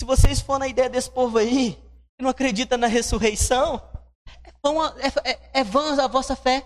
se 0.00 0.06
vocês 0.06 0.40
for 0.40 0.58
na 0.58 0.68
ideia 0.68 0.88
desse 0.88 1.10
povo 1.10 1.38
aí, 1.38 1.72
que 2.16 2.22
não 2.22 2.30
acredita 2.30 2.76
na 2.76 2.86
ressurreição, 2.86 3.82
é, 5.24 5.30
é, 5.30 5.60
é 5.60 5.64
vã 5.64 6.02
a 6.02 6.06
vossa 6.06 6.34
fé. 6.34 6.64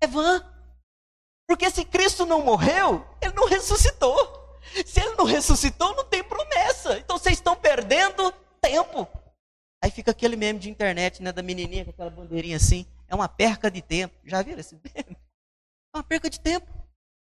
É 0.00 0.06
vã. 0.06 0.44
Porque 1.46 1.70
se 1.70 1.84
Cristo 1.84 2.24
não 2.24 2.42
morreu, 2.42 3.06
ele 3.20 3.34
não 3.34 3.46
ressuscitou. 3.46 4.44
Se 4.84 5.00
ele 5.00 5.14
não 5.16 5.24
ressuscitou, 5.24 5.94
não 5.94 6.04
tem 6.04 6.24
promessa. 6.24 6.98
Então 6.98 7.18
vocês 7.18 7.36
estão 7.36 7.54
perdendo 7.54 8.32
tempo. 8.60 9.06
Aí 9.82 9.90
fica 9.90 10.10
aquele 10.10 10.36
meme 10.36 10.58
de 10.58 10.70
internet, 10.70 11.22
né, 11.22 11.30
da 11.30 11.42
menininha 11.42 11.84
com 11.84 11.90
aquela 11.90 12.10
bandeirinha 12.10 12.56
assim. 12.56 12.86
É 13.14 13.16
uma 13.16 13.28
perca 13.28 13.70
de 13.70 13.80
tempo. 13.80 14.12
Já 14.24 14.42
viram 14.42 14.58
esse 14.58 14.74
meme? 14.74 15.16
É 15.94 15.98
uma 15.98 16.02
perca 16.02 16.28
de 16.28 16.40
tempo. 16.40 16.66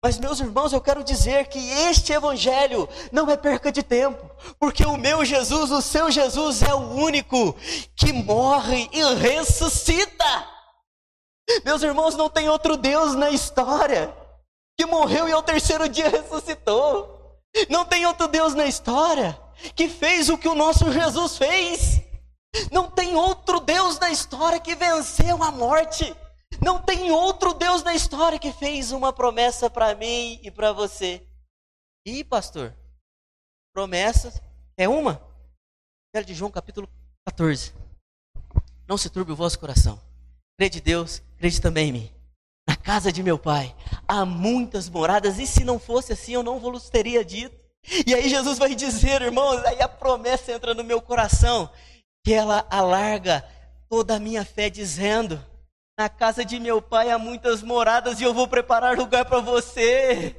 Mas, 0.03 0.19
meus 0.19 0.41
irmãos, 0.41 0.73
eu 0.73 0.81
quero 0.81 1.05
dizer 1.05 1.49
que 1.49 1.59
este 1.59 2.15
evangelho 2.15 2.89
não 3.13 3.31
é 3.31 3.37
perca 3.37 3.71
de 3.71 3.83
tempo, 3.83 4.31
porque 4.59 4.87
o 4.87 4.97
meu 4.97 5.23
Jesus, 5.23 5.71
o 5.71 5.83
seu 5.83 6.11
Jesus, 6.11 6.63
é 6.63 6.73
o 6.73 6.95
único 6.95 7.55
que 7.95 8.11
morre 8.11 8.89
e 8.91 9.15
ressuscita. 9.17 10.49
Meus 11.63 11.83
irmãos, 11.83 12.17
não 12.17 12.31
tem 12.31 12.49
outro 12.49 12.79
Deus 12.79 13.15
na 13.15 13.29
história 13.29 14.17
que 14.79 14.87
morreu 14.87 15.29
e 15.29 15.33
ao 15.33 15.43
terceiro 15.43 15.87
dia 15.87 16.09
ressuscitou. 16.09 17.39
Não 17.69 17.85
tem 17.85 18.07
outro 18.07 18.27
Deus 18.29 18.55
na 18.55 18.65
história 18.65 19.39
que 19.77 19.89
fez 19.89 20.31
o 20.31 20.39
que 20.39 20.49
o 20.49 20.55
nosso 20.55 20.91
Jesus 20.91 21.37
fez. 21.37 22.04
Não 22.71 22.91
tem 22.91 23.15
outro 23.15 23.61
Deus 23.61 23.99
na 23.99 24.11
história 24.11 24.61
que 24.61 24.75
venceu 24.75 25.43
a 25.43 25.51
morte. 25.51 26.15
Não 26.63 26.81
tem 26.81 27.11
outro 27.11 27.53
Deus 27.55 27.83
na 27.83 27.95
história 27.95 28.39
que 28.39 28.53
fez 28.53 28.93
uma 28.93 29.13
promessa 29.13 29.69
para 29.69 29.95
mim 29.95 30.41
e 30.43 30.51
para 30.51 30.73
você. 30.73 31.27
E 32.07 32.23
pastor, 32.23 32.75
promessas 33.75 34.41
é 34.77 34.89
uma? 34.89 35.21
Evangelho 36.15 36.27
de 36.27 36.35
João, 36.35 36.51
capítulo 36.51 36.89
14. 37.27 37.73
Não 38.87 38.97
se 38.97 39.11
turbe 39.11 39.33
o 39.33 39.37
vosso 39.37 39.59
coração. 39.59 40.01
Crê 40.59 40.69
de 40.69 40.81
Deus, 40.81 41.23
crede 41.39 41.61
também 41.61 41.89
em 41.89 41.93
mim. 41.93 42.13
Na 42.69 42.77
casa 42.77 43.11
de 43.11 43.23
meu 43.23 43.39
pai 43.39 43.75
há 44.07 44.25
muitas 44.25 44.89
moradas, 44.89 45.39
e 45.39 45.47
se 45.47 45.65
não 45.65 45.79
fosse 45.79 46.13
assim, 46.13 46.35
eu 46.35 46.43
não 46.43 46.61
vos 46.61 46.89
teria 46.89 47.25
dito. 47.25 47.57
E 48.07 48.15
aí 48.15 48.29
Jesus 48.29 48.59
vai 48.59 48.75
dizer, 48.75 49.23
irmãos, 49.23 49.63
aí 49.65 49.81
a 49.81 49.89
promessa 49.89 50.53
entra 50.53 50.73
no 50.73 50.85
meu 50.85 51.03
coração, 51.03 51.71
que 52.25 52.33
ela 52.33 52.67
alarga 52.71 53.47
toda 53.89 54.17
a 54.17 54.19
minha 54.19 54.45
fé, 54.45 54.71
dizendo: 54.71 55.45
na 55.97 56.09
casa 56.09 56.45
de 56.45 56.59
meu 56.59 56.83
pai 56.83 57.11
há 57.11 57.19
muitas 57.19 57.63
moradas 57.63 58.21
e 58.21 58.25
eu 58.25 58.35
vou 58.35 58.49
preparar 58.49 58.97
lugar 58.97 59.27
para 59.27 59.41
você. 59.41 60.35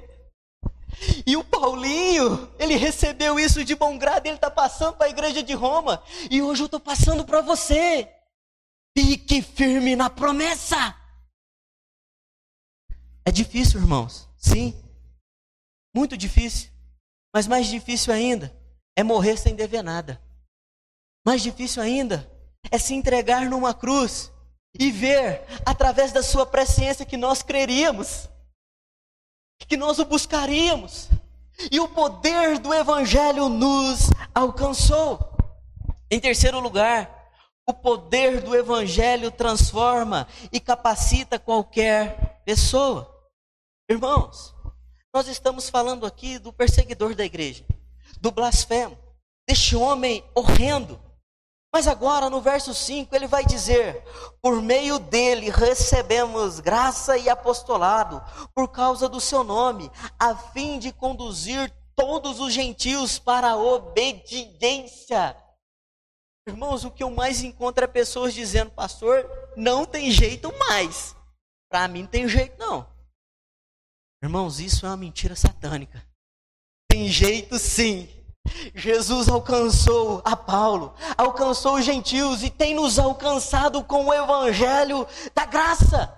E 1.26 1.38
o 1.38 1.44
Paulinho, 1.44 2.52
ele 2.58 2.76
recebeu 2.76 3.40
isso 3.40 3.64
de 3.64 3.76
bom 3.76 3.98
grado, 3.98 4.26
ele 4.26 4.36
está 4.36 4.50
passando 4.50 4.96
para 4.96 5.08
a 5.08 5.10
igreja 5.10 5.44
de 5.44 5.54
Roma. 5.54 6.02
E 6.32 6.42
hoje 6.42 6.64
eu 6.64 6.66
estou 6.66 6.80
passando 6.80 7.24
para 7.24 7.42
você. 7.42 8.10
Fique 8.98 9.42
firme 9.42 9.96
na 9.96 10.10
promessa. 10.10 10.96
É 13.26 13.32
difícil, 13.32 13.82
irmãos. 13.82 14.28
Sim. 14.38 14.74
Muito 15.94 16.16
difícil. 16.16 16.70
Mas 17.34 17.48
mais 17.48 17.68
difícil 17.68 18.14
ainda 18.14 18.56
é 18.96 19.04
morrer 19.04 19.38
sem 19.38 19.54
dever 19.54 19.84
nada. 19.84 20.22
Mais 21.26 21.42
difícil 21.42 21.82
ainda 21.82 22.30
é 22.70 22.78
se 22.78 22.94
entregar 22.94 23.50
numa 23.50 23.74
cruz 23.74 24.32
e 24.78 24.92
ver 24.92 25.44
através 25.66 26.12
da 26.12 26.22
sua 26.22 26.46
presciência 26.46 27.06
que 27.06 27.18
nós 27.18 27.42
creríamos, 27.42 28.30
que 29.68 29.76
nós 29.76 29.98
o 30.00 30.06
buscaríamos, 30.06 31.10
e 31.72 31.80
o 31.80 31.88
poder 31.88 32.60
do 32.60 32.74
Evangelho 32.74 33.50
nos 33.50 34.10
alcançou. 34.34 35.20
Em 36.12 36.20
terceiro 36.20 36.60
lugar, 36.60 37.32
o 37.68 37.74
poder 37.74 38.42
do 38.42 38.56
Evangelho 38.56 39.32
transforma 39.32 40.28
e 40.52 40.60
capacita 40.60 41.40
qualquer 41.40 42.42
pessoa. 42.46 43.12
Irmãos, 43.90 44.54
nós 45.14 45.28
estamos 45.28 45.70
falando 45.70 46.06
aqui 46.06 46.38
do 46.38 46.52
perseguidor 46.52 47.16
da 47.16 47.26
igreja, 47.26 47.66
do 48.20 48.30
blasfemo, 48.30 48.98
deste 49.48 49.76
homem 49.76 50.24
horrendo, 50.36 51.00
mas 51.76 51.90
agora 51.90 52.30
no 52.30 52.40
verso 52.40 52.74
5 52.74 53.14
ele 53.14 53.28
vai 53.28 53.44
dizer: 53.44 54.02
Por 54.42 54.62
meio 54.62 54.98
dele 54.98 55.50
recebemos 55.50 56.62
graça 56.62 57.18
e 57.18 57.28
apostolado, 57.28 58.24
por 58.54 58.70
causa 58.70 59.10
do 59.10 59.20
seu 59.20 59.44
nome, 59.44 59.92
a 60.18 60.34
fim 60.34 60.80
de 60.80 60.94
conduzir 60.94 61.70
todos 61.94 62.40
os 62.40 62.54
gentios 62.54 63.20
para 63.20 63.50
a 63.50 63.58
obediência. 63.58 65.36
Irmãos, 66.48 66.86
o 66.86 66.92
que 66.92 67.04
eu 67.04 67.12
mais 67.12 67.44
encontro 67.44 67.84
é 67.84 67.88
pessoas 67.88 68.34
dizendo, 68.34 68.72
pastor, 68.72 69.30
não 69.58 69.84
tem 69.84 70.10
jeito 70.10 70.58
mais. 70.58 71.14
Para 71.70 71.90
mim 71.90 72.04
não 72.04 72.10
tem 72.10 72.26
jeito 72.26 72.58
não. 72.58 72.88
Irmãos, 74.24 74.62
isso 74.62 74.86
é 74.86 74.90
uma 74.90 74.96
mentira 74.96 75.36
satânica. 75.36 76.02
Tem 76.90 77.10
jeito 77.10 77.60
sim. 77.60 78.08
Jesus 78.74 79.28
alcançou 79.28 80.22
a 80.24 80.36
Paulo, 80.36 80.94
alcançou 81.18 81.76
os 81.76 81.86
gentios 81.86 82.44
e 82.44 82.50
tem 82.50 82.76
nos 82.76 83.00
alcançado 83.00 83.84
com 83.84 84.06
o 84.06 84.14
evangelho 84.14 85.08
da 85.34 85.46
graça. 85.46 86.14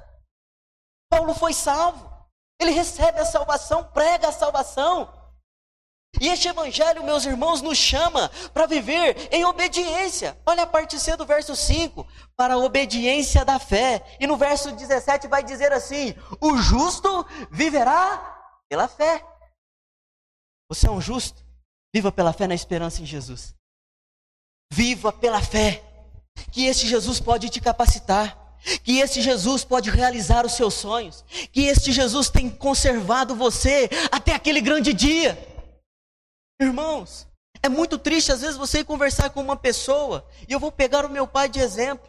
Paulo 1.09 1.33
foi 1.33 1.53
salvo, 1.53 2.11
ele 2.59 2.71
recebe 2.71 3.19
a 3.19 3.25
salvação, 3.25 3.83
prega 3.85 4.27
a 4.27 4.31
salvação. 4.31 5.13
E 6.19 6.27
este 6.27 6.47
evangelho, 6.47 7.03
meus 7.03 7.25
irmãos, 7.25 7.61
nos 7.61 7.77
chama 7.77 8.29
para 8.53 8.65
viver 8.65 9.29
em 9.31 9.45
obediência. 9.45 10.37
Olha 10.45 10.63
a 10.63 10.67
parte 10.67 10.99
C 10.99 11.15
do 11.15 11.25
verso 11.25 11.55
5, 11.55 12.07
para 12.35 12.55
a 12.55 12.57
obediência 12.57 13.45
da 13.45 13.59
fé. 13.59 14.03
E 14.19 14.25
no 14.25 14.35
verso 14.35 14.71
17 14.71 15.27
vai 15.27 15.43
dizer 15.43 15.71
assim: 15.71 16.15
O 16.41 16.57
justo 16.57 17.25
viverá 17.51 18.35
pela 18.67 18.87
fé. 18.87 19.23
Você 20.69 20.87
é 20.87 20.91
um 20.91 20.99
justo? 20.99 21.46
Viva 21.97 22.11
pela 22.11 22.31
fé 22.31 22.45
na 22.45 22.53
esperança 22.53 23.01
em 23.01 23.07
Jesus. 23.07 23.55
Viva 24.71 25.11
pela 25.11 25.41
fé. 25.41 25.83
Que 26.51 26.65
esse 26.65 26.85
Jesus 26.85 27.19
pode 27.19 27.49
te 27.49 27.59
capacitar. 27.59 28.55
Que 28.83 28.99
esse 28.99 29.19
Jesus 29.19 29.63
pode 29.63 29.89
realizar 29.89 30.45
os 30.45 30.51
seus 30.51 30.75
sonhos. 30.75 31.25
Que 31.51 31.61
este 31.63 31.91
Jesus 31.91 32.29
tem 32.29 32.51
conservado 32.51 33.35
você 33.35 33.89
até 34.11 34.35
aquele 34.35 34.61
grande 34.61 34.93
dia. 34.93 35.35
Irmãos, 36.61 37.27
é 37.63 37.67
muito 37.67 37.97
triste 37.97 38.31
às 38.31 38.41
vezes 38.41 38.57
você 38.57 38.81
ir 38.81 38.85
conversar 38.85 39.31
com 39.31 39.41
uma 39.41 39.57
pessoa. 39.57 40.23
E 40.47 40.53
eu 40.53 40.59
vou 40.59 40.71
pegar 40.71 41.03
o 41.03 41.09
meu 41.09 41.27
pai 41.27 41.49
de 41.49 41.59
exemplo. 41.59 42.07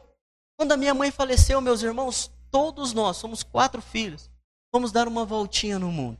Quando 0.58 0.72
a 0.72 0.76
minha 0.76 0.92
mãe 0.92 1.10
faleceu, 1.10 1.62
meus 1.62 1.82
irmãos, 1.82 2.30
todos 2.50 2.92
nós, 2.92 3.16
somos 3.16 3.42
quatro 3.42 3.80
filhos, 3.80 4.30
fomos 4.70 4.92
dar 4.92 5.08
uma 5.08 5.24
voltinha 5.24 5.78
no 5.78 5.90
mundo. 5.90 6.18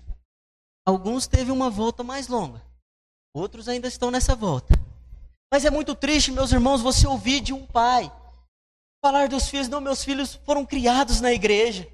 Alguns 0.86 1.26
teve 1.26 1.52
uma 1.52 1.68
volta 1.68 2.02
mais 2.02 2.28
longa. 2.28 2.66
Outros 3.38 3.68
ainda 3.68 3.86
estão 3.86 4.10
nessa 4.10 4.34
volta. 4.34 4.74
Mas 5.48 5.64
é 5.64 5.70
muito 5.70 5.94
triste, 5.94 6.32
meus 6.32 6.50
irmãos, 6.50 6.82
você 6.82 7.06
ouvir 7.06 7.40
de 7.40 7.52
um 7.52 7.64
pai 7.64 8.12
falar 9.00 9.28
dos 9.28 9.48
filhos, 9.48 9.68
não, 9.68 9.80
meus 9.80 10.02
filhos 10.02 10.34
foram 10.44 10.66
criados 10.66 11.20
na 11.20 11.32
igreja. 11.32 11.88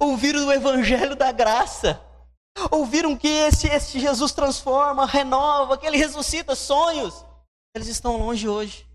Ouviram 0.00 0.46
o 0.46 0.52
evangelho 0.52 1.14
da 1.14 1.30
graça. 1.32 2.00
Ouviram 2.70 3.14
que 3.14 3.28
esse, 3.28 3.68
esse 3.68 4.00
Jesus 4.00 4.32
transforma, 4.32 5.04
renova, 5.04 5.76
que 5.76 5.86
ele 5.86 5.98
ressuscita 5.98 6.56
sonhos. 6.56 7.26
Eles 7.74 7.88
estão 7.88 8.16
longe 8.16 8.48
hoje. 8.48 8.86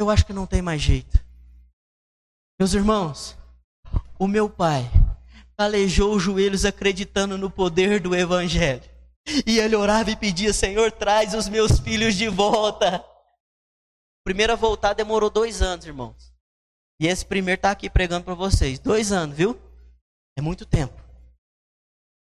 Eu 0.00 0.10
acho 0.10 0.26
que 0.26 0.32
não 0.32 0.46
tem 0.46 0.60
mais 0.60 0.82
jeito. 0.82 1.16
Meus 2.58 2.74
irmãos, 2.74 3.36
o 4.18 4.26
meu 4.26 4.50
pai 4.50 4.90
calejou 5.56 6.16
os 6.16 6.22
joelhos 6.22 6.64
acreditando 6.64 7.38
no 7.38 7.48
poder 7.48 8.00
do 8.00 8.16
evangelho. 8.16 8.97
E 9.46 9.58
ele 9.58 9.76
orava 9.76 10.10
e 10.10 10.16
pedia: 10.16 10.52
Senhor, 10.52 10.90
traz 10.92 11.34
os 11.34 11.48
meus 11.48 11.78
filhos 11.80 12.14
de 12.14 12.28
volta. 12.28 13.04
primeiro 14.24 14.52
a 14.52 14.56
voltar 14.56 14.92
demorou 14.94 15.30
dois 15.30 15.62
anos, 15.62 15.86
irmãos. 15.86 16.32
E 17.00 17.06
esse 17.06 17.24
primeiro 17.24 17.58
está 17.58 17.70
aqui 17.70 17.88
pregando 17.88 18.24
para 18.24 18.34
vocês. 18.34 18.78
Dois 18.78 19.12
anos, 19.12 19.36
viu? 19.36 19.58
É 20.36 20.40
muito 20.40 20.66
tempo. 20.66 21.08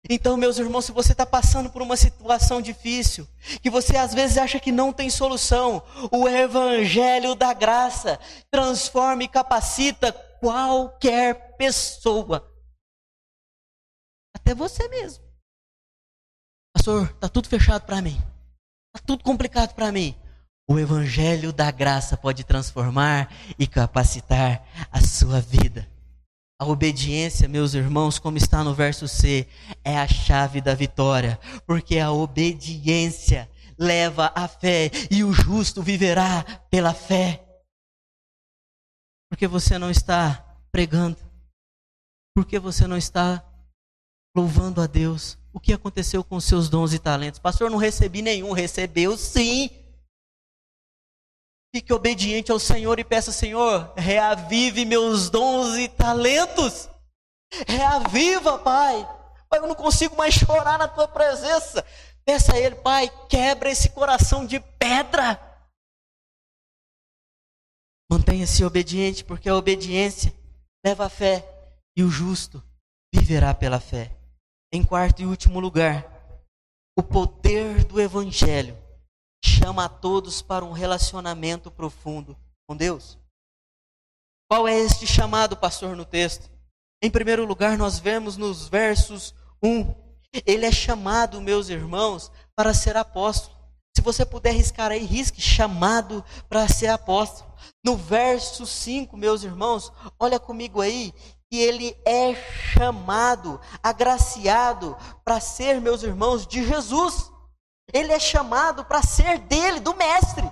Então, 0.09 0.37
meus 0.37 0.57
irmãos, 0.57 0.85
se 0.85 0.91
você 0.91 1.11
está 1.11 1.25
passando 1.25 1.69
por 1.69 1.81
uma 1.81 1.97
situação 1.97 2.61
difícil, 2.61 3.27
que 3.61 3.69
você 3.69 3.97
às 3.97 4.13
vezes 4.13 4.37
acha 4.37 4.59
que 4.59 4.71
não 4.71 4.93
tem 4.93 5.09
solução, 5.09 5.83
o 6.11 6.27
Evangelho 6.27 7.35
da 7.35 7.53
Graça 7.53 8.17
transforma 8.49 9.23
e 9.23 9.27
capacita 9.27 10.13
qualquer 10.39 11.57
pessoa, 11.57 12.49
até 14.33 14.53
você 14.55 14.87
mesmo. 14.87 15.26
Pastor, 16.77 17.09
está 17.09 17.27
tudo 17.27 17.49
fechado 17.49 17.87
para 17.87 18.03
mim, 18.03 18.21
está 18.93 19.03
tudo 19.03 19.23
complicado 19.23 19.73
para 19.73 19.91
mim. 19.91 20.15
O 20.69 20.77
Evangelho 20.77 21.51
da 21.51 21.71
Graça 21.71 22.15
pode 22.15 22.43
transformar 22.43 23.33
e 23.57 23.65
capacitar 23.65 24.63
a 24.91 25.01
sua 25.01 25.41
vida. 25.41 25.89
A 26.61 26.67
obediência, 26.67 27.47
meus 27.47 27.73
irmãos, 27.73 28.19
como 28.19 28.37
está 28.37 28.63
no 28.63 28.75
verso 28.75 29.07
C, 29.07 29.47
é 29.83 29.97
a 29.97 30.07
chave 30.07 30.61
da 30.61 30.75
vitória, 30.75 31.39
porque 31.65 31.97
a 31.97 32.11
obediência 32.11 33.49
leva 33.75 34.31
à 34.35 34.47
fé 34.47 34.91
e 35.09 35.23
o 35.23 35.33
justo 35.33 35.81
viverá 35.81 36.43
pela 36.69 36.93
fé. 36.93 37.43
Porque 39.31 39.47
você 39.47 39.79
não 39.79 39.89
está 39.89 40.45
pregando? 40.71 41.17
Porque 42.35 42.59
você 42.59 42.85
não 42.85 42.97
está 42.97 43.43
louvando 44.35 44.79
a 44.79 44.85
Deus? 44.85 45.39
O 45.57 45.59
que 45.59 45.73
aconteceu 45.73 46.23
com 46.23 46.39
seus 46.39 46.69
dons 46.69 46.93
e 46.93 46.99
talentos? 46.99 47.39
Pastor, 47.39 47.71
não 47.71 47.79
recebi 47.79 48.21
nenhum, 48.21 48.51
recebeu 48.51 49.17
sim. 49.17 49.71
Fique 51.75 51.91
obediente 51.91 52.51
ao 52.51 52.59
Senhor 52.59 52.99
e 52.99 53.03
peça, 53.03 53.31
Senhor, 53.31 53.91
reavive 53.97 54.85
meus 54.85 55.31
dons 55.31 55.75
e 55.75 55.89
talentos. 55.89 56.87
Reaviva, 57.67 58.59
Pai. 58.59 59.03
Pai, 59.49 59.57
eu 59.57 59.67
não 59.67 59.73
consigo 59.73 60.15
mais 60.15 60.35
chorar 60.35 60.77
na 60.77 60.87
tua 60.87 61.07
presença. 61.07 61.83
Peça 62.23 62.53
a 62.53 62.59
Ele, 62.59 62.75
Pai, 62.75 63.09
quebra 63.27 63.71
esse 63.71 63.89
coração 63.89 64.45
de 64.45 64.59
pedra. 64.59 65.41
Mantenha-se 68.11 68.63
obediente, 68.63 69.23
porque 69.23 69.49
a 69.49 69.55
obediência 69.55 70.31
leva 70.85 71.07
a 71.07 71.09
fé 71.09 71.43
e 71.97 72.03
o 72.03 72.11
justo 72.11 72.63
viverá 73.11 73.55
pela 73.55 73.79
fé. 73.79 74.16
Em 74.77 74.83
quarto 74.83 75.23
e 75.23 75.25
último 75.25 75.59
lugar, 75.59 76.05
o 76.95 77.01
poder 77.01 77.83
do 77.83 77.99
Evangelho 77.99 78.77
chama 79.43 79.85
a 79.85 79.89
todos 79.89 80.39
para 80.43 80.63
um 80.63 80.71
relacionamento 80.71 81.71
profundo 81.71 82.37
com 82.69 82.77
Deus. 82.77 83.17
Qual 84.47 84.67
é 84.67 84.77
este 84.77 85.07
chamado, 85.07 85.57
pastor, 85.57 85.95
no 85.95 86.05
texto? 86.05 86.47
Em 87.01 87.09
primeiro 87.09 87.43
lugar, 87.43 87.75
nós 87.75 87.97
vemos 87.97 88.37
nos 88.37 88.67
versos 88.67 89.33
1. 89.63 89.95
Ele 90.45 90.67
é 90.67 90.71
chamado, 90.71 91.41
meus 91.41 91.69
irmãos, 91.69 92.31
para 92.55 92.71
ser 92.71 92.95
apóstolo. 92.97 93.57
Se 93.95 94.01
você 94.03 94.23
puder 94.23 94.53
riscar 94.53 94.91
aí, 94.91 95.03
risque 95.03 95.41
chamado 95.41 96.23
para 96.47 96.67
ser 96.67 96.89
apóstolo. 96.89 97.51
No 97.83 97.97
verso 97.97 98.63
5, 98.67 99.17
meus 99.17 99.43
irmãos, 99.43 99.91
olha 100.19 100.39
comigo 100.39 100.81
aí, 100.81 101.11
que 101.49 101.57
ele 101.57 101.97
é 102.05 102.35
chamado, 102.73 103.59
agraciado 103.81 104.97
para 105.23 105.39
ser, 105.39 105.79
meus 105.79 106.03
irmãos, 106.03 106.45
de 106.45 106.65
Jesus. 106.65 107.31
Ele 107.93 108.11
é 108.11 108.19
chamado 108.19 108.83
para 108.83 109.01
ser 109.01 109.39
dele, 109.39 109.79
do 109.79 109.95
Mestre. 109.95 110.49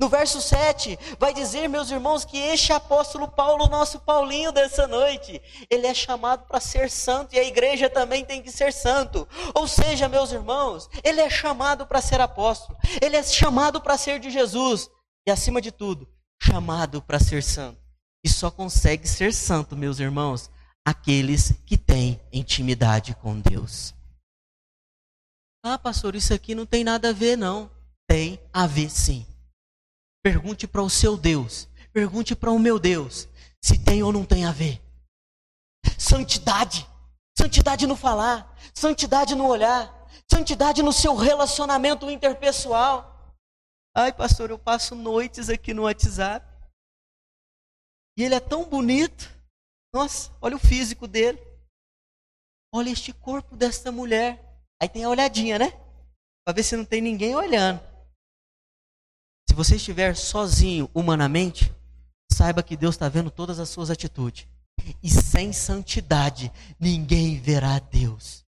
No 0.00 0.08
verso 0.08 0.40
7, 0.40 0.98
vai 1.18 1.34
dizer, 1.34 1.68
meus 1.68 1.90
irmãos, 1.90 2.24
que 2.24 2.38
este 2.38 2.72
apóstolo 2.72 3.28
Paulo, 3.28 3.66
nosso 3.66 4.00
Paulinho 4.00 4.50
dessa 4.50 4.86
noite, 4.86 5.42
ele 5.68 5.86
é 5.86 5.92
chamado 5.92 6.46
para 6.46 6.58
ser 6.58 6.88
santo 6.88 7.34
e 7.34 7.38
a 7.38 7.44
igreja 7.44 7.90
também 7.90 8.24
tem 8.24 8.42
que 8.42 8.50
ser 8.50 8.72
santo. 8.72 9.28
Ou 9.54 9.68
seja, 9.68 10.08
meus 10.08 10.32
irmãos, 10.32 10.88
ele 11.04 11.20
é 11.20 11.28
chamado 11.28 11.86
para 11.86 12.00
ser 12.00 12.18
apóstolo, 12.18 12.78
ele 13.02 13.14
é 13.14 13.22
chamado 13.22 13.78
para 13.78 13.98
ser 13.98 14.18
de 14.18 14.30
Jesus 14.30 14.88
e, 15.28 15.30
acima 15.30 15.60
de 15.60 15.70
tudo, 15.70 16.08
chamado 16.42 17.02
para 17.02 17.20
ser 17.20 17.42
santo. 17.42 17.79
E 18.24 18.28
só 18.28 18.50
consegue 18.50 19.08
ser 19.08 19.32
santo, 19.32 19.76
meus 19.76 19.98
irmãos, 19.98 20.50
aqueles 20.84 21.52
que 21.64 21.78
têm 21.78 22.20
intimidade 22.32 23.14
com 23.14 23.38
Deus. 23.40 23.94
Ah, 25.62 25.78
pastor, 25.78 26.14
isso 26.14 26.32
aqui 26.32 26.54
não 26.54 26.64
tem 26.64 26.82
nada 26.84 27.10
a 27.10 27.12
ver, 27.12 27.36
não. 27.36 27.70
Tem 28.08 28.40
a 28.52 28.66
ver 28.66 28.90
sim. 28.90 29.26
Pergunte 30.22 30.66
para 30.66 30.82
o 30.82 30.90
seu 30.90 31.16
Deus, 31.16 31.68
pergunte 31.92 32.34
para 32.34 32.50
o 32.50 32.58
meu 32.58 32.78
Deus, 32.78 33.28
se 33.60 33.78
tem 33.78 34.02
ou 34.02 34.12
não 34.12 34.24
tem 34.24 34.44
a 34.44 34.52
ver. 34.52 34.80
Santidade, 35.98 36.86
santidade 37.38 37.86
no 37.86 37.96
falar, 37.96 38.54
santidade 38.74 39.34
no 39.34 39.46
olhar, 39.46 40.08
santidade 40.30 40.82
no 40.82 40.92
seu 40.92 41.14
relacionamento 41.14 42.10
interpessoal. 42.10 43.34
Ai, 43.94 44.12
pastor, 44.12 44.50
eu 44.50 44.58
passo 44.58 44.94
noites 44.94 45.48
aqui 45.48 45.72
no 45.72 45.82
WhatsApp. 45.82 46.46
E 48.20 48.22
ele 48.22 48.34
é 48.34 48.40
tão 48.40 48.68
bonito. 48.68 49.34
Nossa, 49.94 50.30
olha 50.42 50.54
o 50.54 50.58
físico 50.58 51.08
dele. 51.08 51.38
Olha 52.70 52.90
este 52.90 53.14
corpo 53.14 53.56
desta 53.56 53.90
mulher. 53.90 54.38
Aí 54.78 54.90
tem 54.90 55.04
a 55.04 55.08
olhadinha, 55.08 55.58
né? 55.58 55.70
Para 56.44 56.54
ver 56.54 56.62
se 56.62 56.76
não 56.76 56.84
tem 56.84 57.00
ninguém 57.00 57.34
olhando. 57.34 57.80
Se 59.48 59.54
você 59.54 59.76
estiver 59.76 60.14
sozinho 60.14 60.90
humanamente, 60.92 61.74
saiba 62.30 62.62
que 62.62 62.76
Deus 62.76 62.94
está 62.94 63.08
vendo 63.08 63.30
todas 63.30 63.58
as 63.58 63.70
suas 63.70 63.88
atitudes. 63.90 64.46
E 65.02 65.08
sem 65.08 65.50
santidade, 65.50 66.52
ninguém 66.78 67.40
verá 67.40 67.78
Deus. 67.78 68.44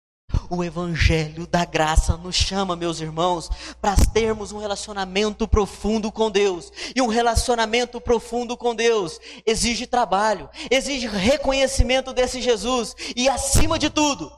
O 0.49 0.63
Evangelho 0.63 1.47
da 1.47 1.63
graça 1.65 2.17
nos 2.17 2.35
chama, 2.35 2.75
meus 2.75 2.99
irmãos, 2.99 3.49
para 3.81 3.95
termos 3.95 4.51
um 4.51 4.59
relacionamento 4.59 5.47
profundo 5.47 6.11
com 6.11 6.29
Deus. 6.29 6.71
E 6.95 7.01
um 7.01 7.07
relacionamento 7.07 8.01
profundo 8.01 8.57
com 8.57 8.75
Deus 8.75 9.19
exige 9.45 9.87
trabalho, 9.87 10.49
exige 10.69 11.07
reconhecimento 11.07 12.13
desse 12.13 12.41
Jesus 12.41 12.95
e, 13.15 13.29
acima 13.29 13.79
de 13.79 13.89
tudo, 13.89 14.31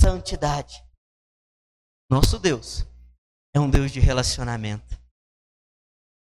santidade. 0.00 0.82
Nosso 2.10 2.38
Deus 2.38 2.86
é 3.54 3.60
um 3.60 3.68
Deus 3.68 3.90
de 3.90 4.00
relacionamento. 4.00 4.96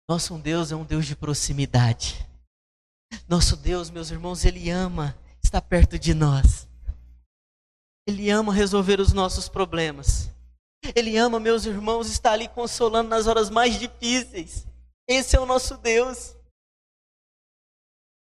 Nosso 0.08 0.36
Deus 0.38 0.70
é 0.70 0.76
um 0.76 0.84
Deus 0.84 1.06
de 1.06 1.16
proximidade. 1.16 2.24
Nosso 3.26 3.56
Deus, 3.56 3.90
meus 3.90 4.10
irmãos, 4.10 4.44
Ele 4.44 4.70
ama 4.70 5.16
estar 5.42 5.62
perto 5.62 5.98
de 5.98 6.12
nós. 6.12 6.68
Ele 8.06 8.30
ama 8.30 8.52
resolver 8.52 9.00
os 9.00 9.12
nossos 9.12 9.48
problemas. 9.48 10.28
Ele 10.94 11.16
ama, 11.16 11.40
meus 11.40 11.64
irmãos, 11.64 12.10
estar 12.10 12.32
ali 12.32 12.48
consolando 12.48 13.08
nas 13.08 13.26
horas 13.26 13.48
mais 13.48 13.78
difíceis. 13.78 14.66
Esse 15.08 15.36
é 15.36 15.40
o 15.40 15.46
nosso 15.46 15.78
Deus. 15.78 16.36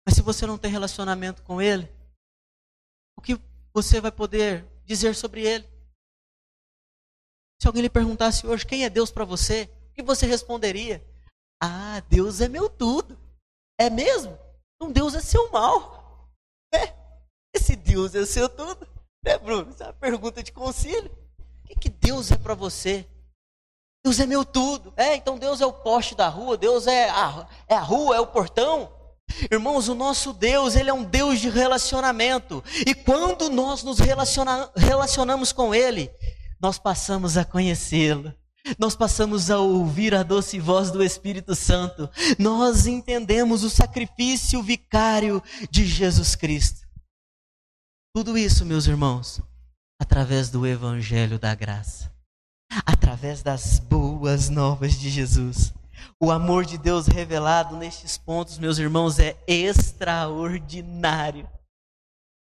Mas 0.06 0.16
se 0.16 0.22
você 0.22 0.46
não 0.46 0.58
tem 0.58 0.70
relacionamento 0.70 1.42
com 1.42 1.60
Ele, 1.60 1.88
o 3.16 3.22
que 3.22 3.40
você 3.72 4.00
vai 4.00 4.12
poder 4.12 4.66
dizer 4.84 5.14
sobre 5.14 5.46
Ele? 5.46 5.66
Se 7.60 7.66
alguém 7.66 7.82
lhe 7.82 7.90
perguntasse 7.90 8.46
hoje 8.46 8.66
quem 8.66 8.84
é 8.84 8.90
Deus 8.90 9.10
para 9.10 9.24
você, 9.24 9.70
o 9.90 9.94
que 9.94 10.02
você 10.02 10.26
responderia? 10.26 11.04
Ah, 11.62 12.00
Deus 12.08 12.40
é 12.40 12.48
meu 12.48 12.68
tudo. 12.68 13.18
É 13.78 13.88
mesmo? 13.88 14.38
Então 14.76 14.90
Deus 14.90 15.14
é 15.14 15.20
seu 15.20 15.50
mal. 15.50 16.28
É. 16.72 16.94
Esse 17.54 17.76
Deus 17.76 18.14
é 18.14 18.24
seu 18.24 18.48
tudo. 18.48 18.89
Né, 19.24 19.38
Bruno? 19.38 19.70
Essa 19.70 19.84
é 19.84 19.86
uma 19.88 19.92
pergunta 19.92 20.42
de 20.42 20.52
concílio. 20.52 21.10
O 21.64 21.68
que, 21.68 21.74
que 21.74 21.88
Deus 21.88 22.30
é 22.30 22.36
para 22.36 22.54
você? 22.54 23.06
Deus 24.04 24.18
é 24.18 24.26
meu 24.26 24.44
tudo. 24.44 24.92
É, 24.96 25.14
então 25.14 25.38
Deus 25.38 25.60
é 25.60 25.66
o 25.66 25.72
poste 25.72 26.14
da 26.14 26.28
rua, 26.28 26.56
Deus 26.56 26.86
é 26.86 27.10
a, 27.10 27.46
é 27.68 27.74
a 27.74 27.80
rua, 27.80 28.16
é 28.16 28.20
o 28.20 28.26
portão. 28.26 28.90
Irmãos, 29.50 29.88
o 29.88 29.94
nosso 29.94 30.32
Deus, 30.32 30.74
Ele 30.74 30.90
é 30.90 30.92
um 30.92 31.04
Deus 31.04 31.38
de 31.38 31.48
relacionamento. 31.48 32.64
E 32.86 32.94
quando 32.94 33.48
nós 33.48 33.82
nos 33.82 33.98
relaciona, 33.98 34.70
relacionamos 34.74 35.52
com 35.52 35.74
Ele, 35.74 36.10
nós 36.60 36.78
passamos 36.78 37.36
a 37.36 37.44
conhecê-lo. 37.44 38.34
Nós 38.78 38.94
passamos 38.94 39.50
a 39.50 39.58
ouvir 39.58 40.14
a 40.14 40.22
doce 40.22 40.58
voz 40.58 40.90
do 40.90 41.02
Espírito 41.02 41.54
Santo. 41.54 42.10
Nós 42.38 42.86
entendemos 42.86 43.64
o 43.64 43.70
sacrifício 43.70 44.62
vicário 44.62 45.42
de 45.70 45.86
Jesus 45.86 46.34
Cristo. 46.34 46.89
Tudo 48.12 48.36
isso, 48.36 48.64
meus 48.64 48.86
irmãos, 48.86 49.40
através 50.00 50.50
do 50.50 50.66
Evangelho 50.66 51.38
da 51.38 51.54
Graça, 51.54 52.12
através 52.84 53.42
das 53.42 53.78
boas 53.78 54.48
novas 54.48 54.98
de 54.98 55.08
Jesus. 55.08 55.72
O 56.18 56.30
amor 56.30 56.64
de 56.64 56.76
Deus 56.76 57.06
revelado 57.06 57.76
nestes 57.76 58.18
pontos, 58.18 58.58
meus 58.58 58.78
irmãos, 58.78 59.18
é 59.18 59.36
extraordinário. 59.46 61.48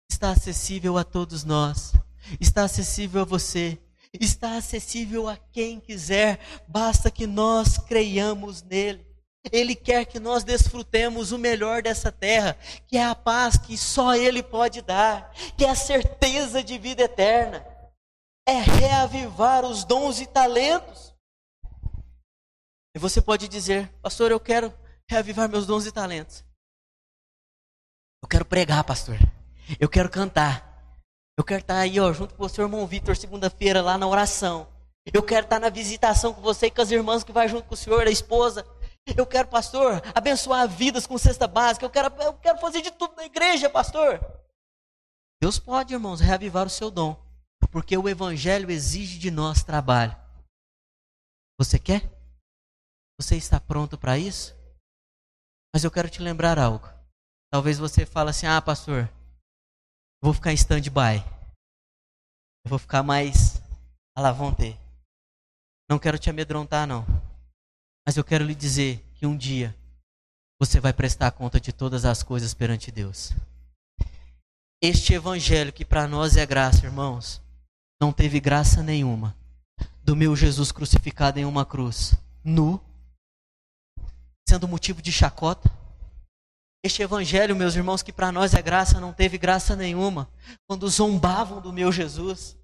Está 0.09 0.31
acessível 0.31 0.97
a 0.97 1.03
todos 1.03 1.43
nós, 1.43 1.93
está 2.39 2.63
acessível 2.63 3.21
a 3.21 3.25
você 3.25 3.79
está 4.19 4.57
acessível 4.57 5.29
a 5.29 5.37
quem 5.37 5.79
quiser, 5.79 6.39
basta 6.67 7.09
que 7.09 7.25
nós 7.25 7.77
creiamos 7.77 8.61
nele. 8.63 9.05
Ele 9.49 9.75
quer 9.75 10.05
que 10.05 10.19
nós 10.19 10.43
desfrutemos 10.43 11.31
o 11.31 11.37
melhor 11.37 11.81
dessa 11.81 12.11
terra, 12.11 12.57
que 12.87 12.97
é 12.97 13.03
a 13.03 13.15
paz 13.15 13.57
que 13.57 13.77
só 13.77 14.13
Ele 14.15 14.43
pode 14.43 14.81
dar, 14.81 15.33
que 15.57 15.65
é 15.65 15.69
a 15.69 15.75
certeza 15.75 16.63
de 16.63 16.77
vida 16.77 17.03
eterna, 17.03 17.65
é 18.47 18.59
reavivar 18.59 19.65
os 19.65 19.83
dons 19.83 20.19
e 20.19 20.27
talentos. 20.27 21.15
E 22.95 22.99
você 22.99 23.21
pode 23.21 23.47
dizer, 23.47 23.91
pastor, 24.01 24.31
eu 24.31 24.39
quero 24.39 24.73
reavivar 25.09 25.49
meus 25.49 25.65
dons 25.65 25.85
e 25.85 25.91
talentos. 25.91 26.43
Eu 28.21 28.29
quero 28.29 28.45
pregar, 28.45 28.83
pastor. 28.83 29.17
Eu 29.79 29.89
quero 29.89 30.09
cantar. 30.09 30.71
Eu 31.37 31.43
quero 31.43 31.61
estar 31.61 31.77
aí, 31.77 31.99
ó, 31.99 32.13
junto 32.13 32.35
com 32.35 32.45
o 32.45 32.49
seu 32.49 32.65
irmão 32.65 32.85
Vitor, 32.85 33.15
segunda-feira, 33.15 33.81
lá 33.81 33.97
na 33.97 34.07
oração. 34.07 34.67
Eu 35.11 35.23
quero 35.23 35.45
estar 35.45 35.59
na 35.59 35.69
visitação 35.69 36.33
com 36.33 36.41
você 36.41 36.67
e 36.67 36.71
com 36.71 36.81
as 36.81 36.91
irmãs 36.91 37.23
que 37.23 37.31
vai 37.31 37.47
junto 37.47 37.67
com 37.67 37.73
o 37.73 37.77
senhor, 37.77 38.05
a 38.05 38.11
esposa. 38.11 38.65
Eu 39.05 39.25
quero, 39.25 39.47
pastor, 39.47 40.01
abençoar 40.15 40.67
vidas 40.67 41.07
com 41.07 41.17
cesta 41.17 41.47
básica. 41.47 41.85
Eu 41.85 41.89
quero, 41.89 42.15
eu 42.21 42.33
quero 42.35 42.59
fazer 42.59 42.81
de 42.81 42.91
tudo 42.91 43.15
na 43.15 43.25
igreja, 43.25 43.69
pastor. 43.69 44.19
Deus 45.41 45.57
pode, 45.57 45.93
irmãos, 45.93 46.19
reavivar 46.19 46.67
o 46.67 46.69
seu 46.69 46.91
dom. 46.91 47.19
Porque 47.71 47.97
o 47.97 48.07
evangelho 48.07 48.69
exige 48.69 49.17
de 49.17 49.31
nós 49.31 49.63
trabalho. 49.63 50.15
Você 51.59 51.79
quer? 51.79 52.09
Você 53.19 53.35
está 53.35 53.59
pronto 53.59 53.97
para 53.97 54.17
isso? 54.17 54.55
Mas 55.73 55.83
eu 55.83 55.91
quero 55.91 56.09
te 56.09 56.21
lembrar 56.21 56.59
algo. 56.59 56.87
Talvez 57.51 57.77
você 57.77 58.05
fale 58.05 58.29
assim: 58.29 58.45
"Ah, 58.45 58.61
pastor, 58.61 59.03
eu 59.03 60.25
vou 60.25 60.33
ficar 60.33 60.51
em 60.51 60.55
stand-by. 60.55 61.23
Eu 62.65 62.69
vou 62.69 62.79
ficar 62.79 63.03
mais 63.03 63.61
à 64.15 64.21
la 64.21 64.31
vontade. 64.31 64.79
Não 65.89 65.99
quero 65.99 66.17
te 66.17 66.29
amedrontar, 66.29 66.87
não. 66.87 67.05
Mas 68.11 68.17
eu 68.17 68.25
quero 68.25 68.43
lhe 68.43 68.53
dizer 68.53 69.01
que 69.15 69.25
um 69.25 69.37
dia 69.37 69.73
você 70.59 70.81
vai 70.81 70.91
prestar 70.91 71.31
conta 71.31 71.61
de 71.61 71.71
todas 71.71 72.03
as 72.03 72.21
coisas 72.21 72.53
perante 72.53 72.91
Deus. 72.91 73.31
Este 74.83 75.13
evangelho 75.13 75.71
que 75.71 75.85
para 75.85 76.05
nós 76.09 76.35
é 76.35 76.45
graça, 76.45 76.85
irmãos, 76.85 77.41
não 78.01 78.11
teve 78.11 78.41
graça 78.41 78.83
nenhuma 78.83 79.33
do 80.03 80.13
meu 80.13 80.35
Jesus 80.35 80.73
crucificado 80.73 81.39
em 81.39 81.45
uma 81.45 81.65
cruz, 81.65 82.13
nu, 82.43 82.81
sendo 84.45 84.67
motivo 84.67 85.01
de 85.01 85.09
chacota. 85.09 85.71
Este 86.83 87.01
evangelho, 87.01 87.55
meus 87.55 87.77
irmãos, 87.77 88.03
que 88.03 88.11
para 88.11 88.29
nós 88.29 88.53
é 88.53 88.61
graça, 88.61 88.99
não 88.99 89.13
teve 89.13 89.37
graça 89.37 89.73
nenhuma 89.73 90.29
quando 90.67 90.85
zombavam 90.89 91.61
do 91.61 91.71
meu 91.71 91.93
Jesus, 91.93 92.57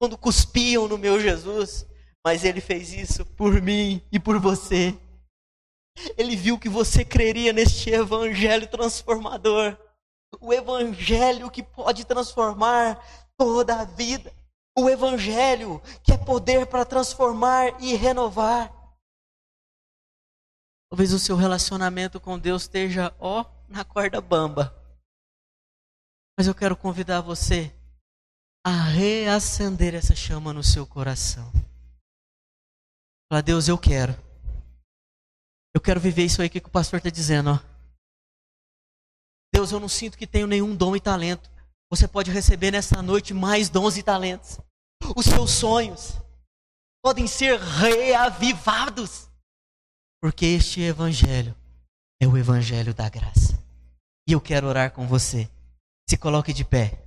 quando 0.00 0.16
cuspiam 0.16 0.88
no 0.88 0.96
meu 0.96 1.20
Jesus, 1.20 1.84
mas 2.24 2.44
ele 2.44 2.60
fez 2.60 2.92
isso 2.92 3.24
por 3.26 3.60
mim 3.60 4.02
e 4.10 4.18
por 4.18 4.38
você. 4.38 4.98
Ele 6.16 6.36
viu 6.36 6.58
que 6.58 6.68
você 6.68 7.04
creria 7.04 7.52
neste 7.52 7.90
evangelho 7.90 8.66
transformador, 8.68 9.76
o 10.40 10.52
evangelho 10.52 11.50
que 11.50 11.62
pode 11.62 12.04
transformar 12.04 12.98
toda 13.36 13.80
a 13.80 13.84
vida, 13.84 14.32
o 14.78 14.88
evangelho 14.88 15.82
que 16.02 16.12
é 16.12 16.16
poder 16.16 16.66
para 16.66 16.84
transformar 16.84 17.80
e 17.82 17.94
renovar. 17.94 18.72
Talvez 20.90 21.12
o 21.12 21.18
seu 21.18 21.36
relacionamento 21.36 22.20
com 22.20 22.38
Deus 22.38 22.62
esteja, 22.62 23.14
ó, 23.18 23.44
na 23.68 23.84
corda 23.84 24.20
bamba. 24.20 24.74
Mas 26.38 26.46
eu 26.46 26.54
quero 26.54 26.76
convidar 26.76 27.20
você 27.20 27.74
a 28.64 28.70
reacender 28.70 29.94
essa 29.94 30.14
chama 30.14 30.52
no 30.52 30.62
seu 30.62 30.86
coração. 30.86 31.50
Falar, 33.32 33.40
Deus, 33.40 33.66
eu 33.66 33.78
quero. 33.78 34.14
Eu 35.74 35.80
quero 35.80 35.98
viver 35.98 36.22
isso 36.22 36.42
aí 36.42 36.50
que 36.50 36.58
o 36.58 36.68
pastor 36.68 36.98
está 36.98 37.08
dizendo. 37.08 37.52
Ó. 37.52 37.58
Deus, 39.54 39.72
eu 39.72 39.80
não 39.80 39.88
sinto 39.88 40.18
que 40.18 40.26
tenho 40.26 40.46
nenhum 40.46 40.76
dom 40.76 40.94
e 40.94 41.00
talento. 41.00 41.50
Você 41.90 42.06
pode 42.06 42.30
receber 42.30 42.70
nessa 42.70 43.00
noite 43.00 43.32
mais 43.32 43.70
dons 43.70 43.96
e 43.96 44.02
talentos. 44.02 44.60
Os 45.16 45.24
seus 45.24 45.50
sonhos 45.50 46.12
podem 47.02 47.26
ser 47.26 47.58
reavivados. 47.58 49.30
Porque 50.20 50.44
este 50.44 50.82
evangelho 50.82 51.56
é 52.20 52.26
o 52.26 52.36
evangelho 52.36 52.92
da 52.92 53.08
graça. 53.08 53.58
E 54.28 54.32
eu 54.32 54.42
quero 54.42 54.66
orar 54.66 54.90
com 54.90 55.06
você. 55.06 55.48
Se 56.06 56.18
coloque 56.18 56.52
de 56.52 56.66
pé. 56.66 57.02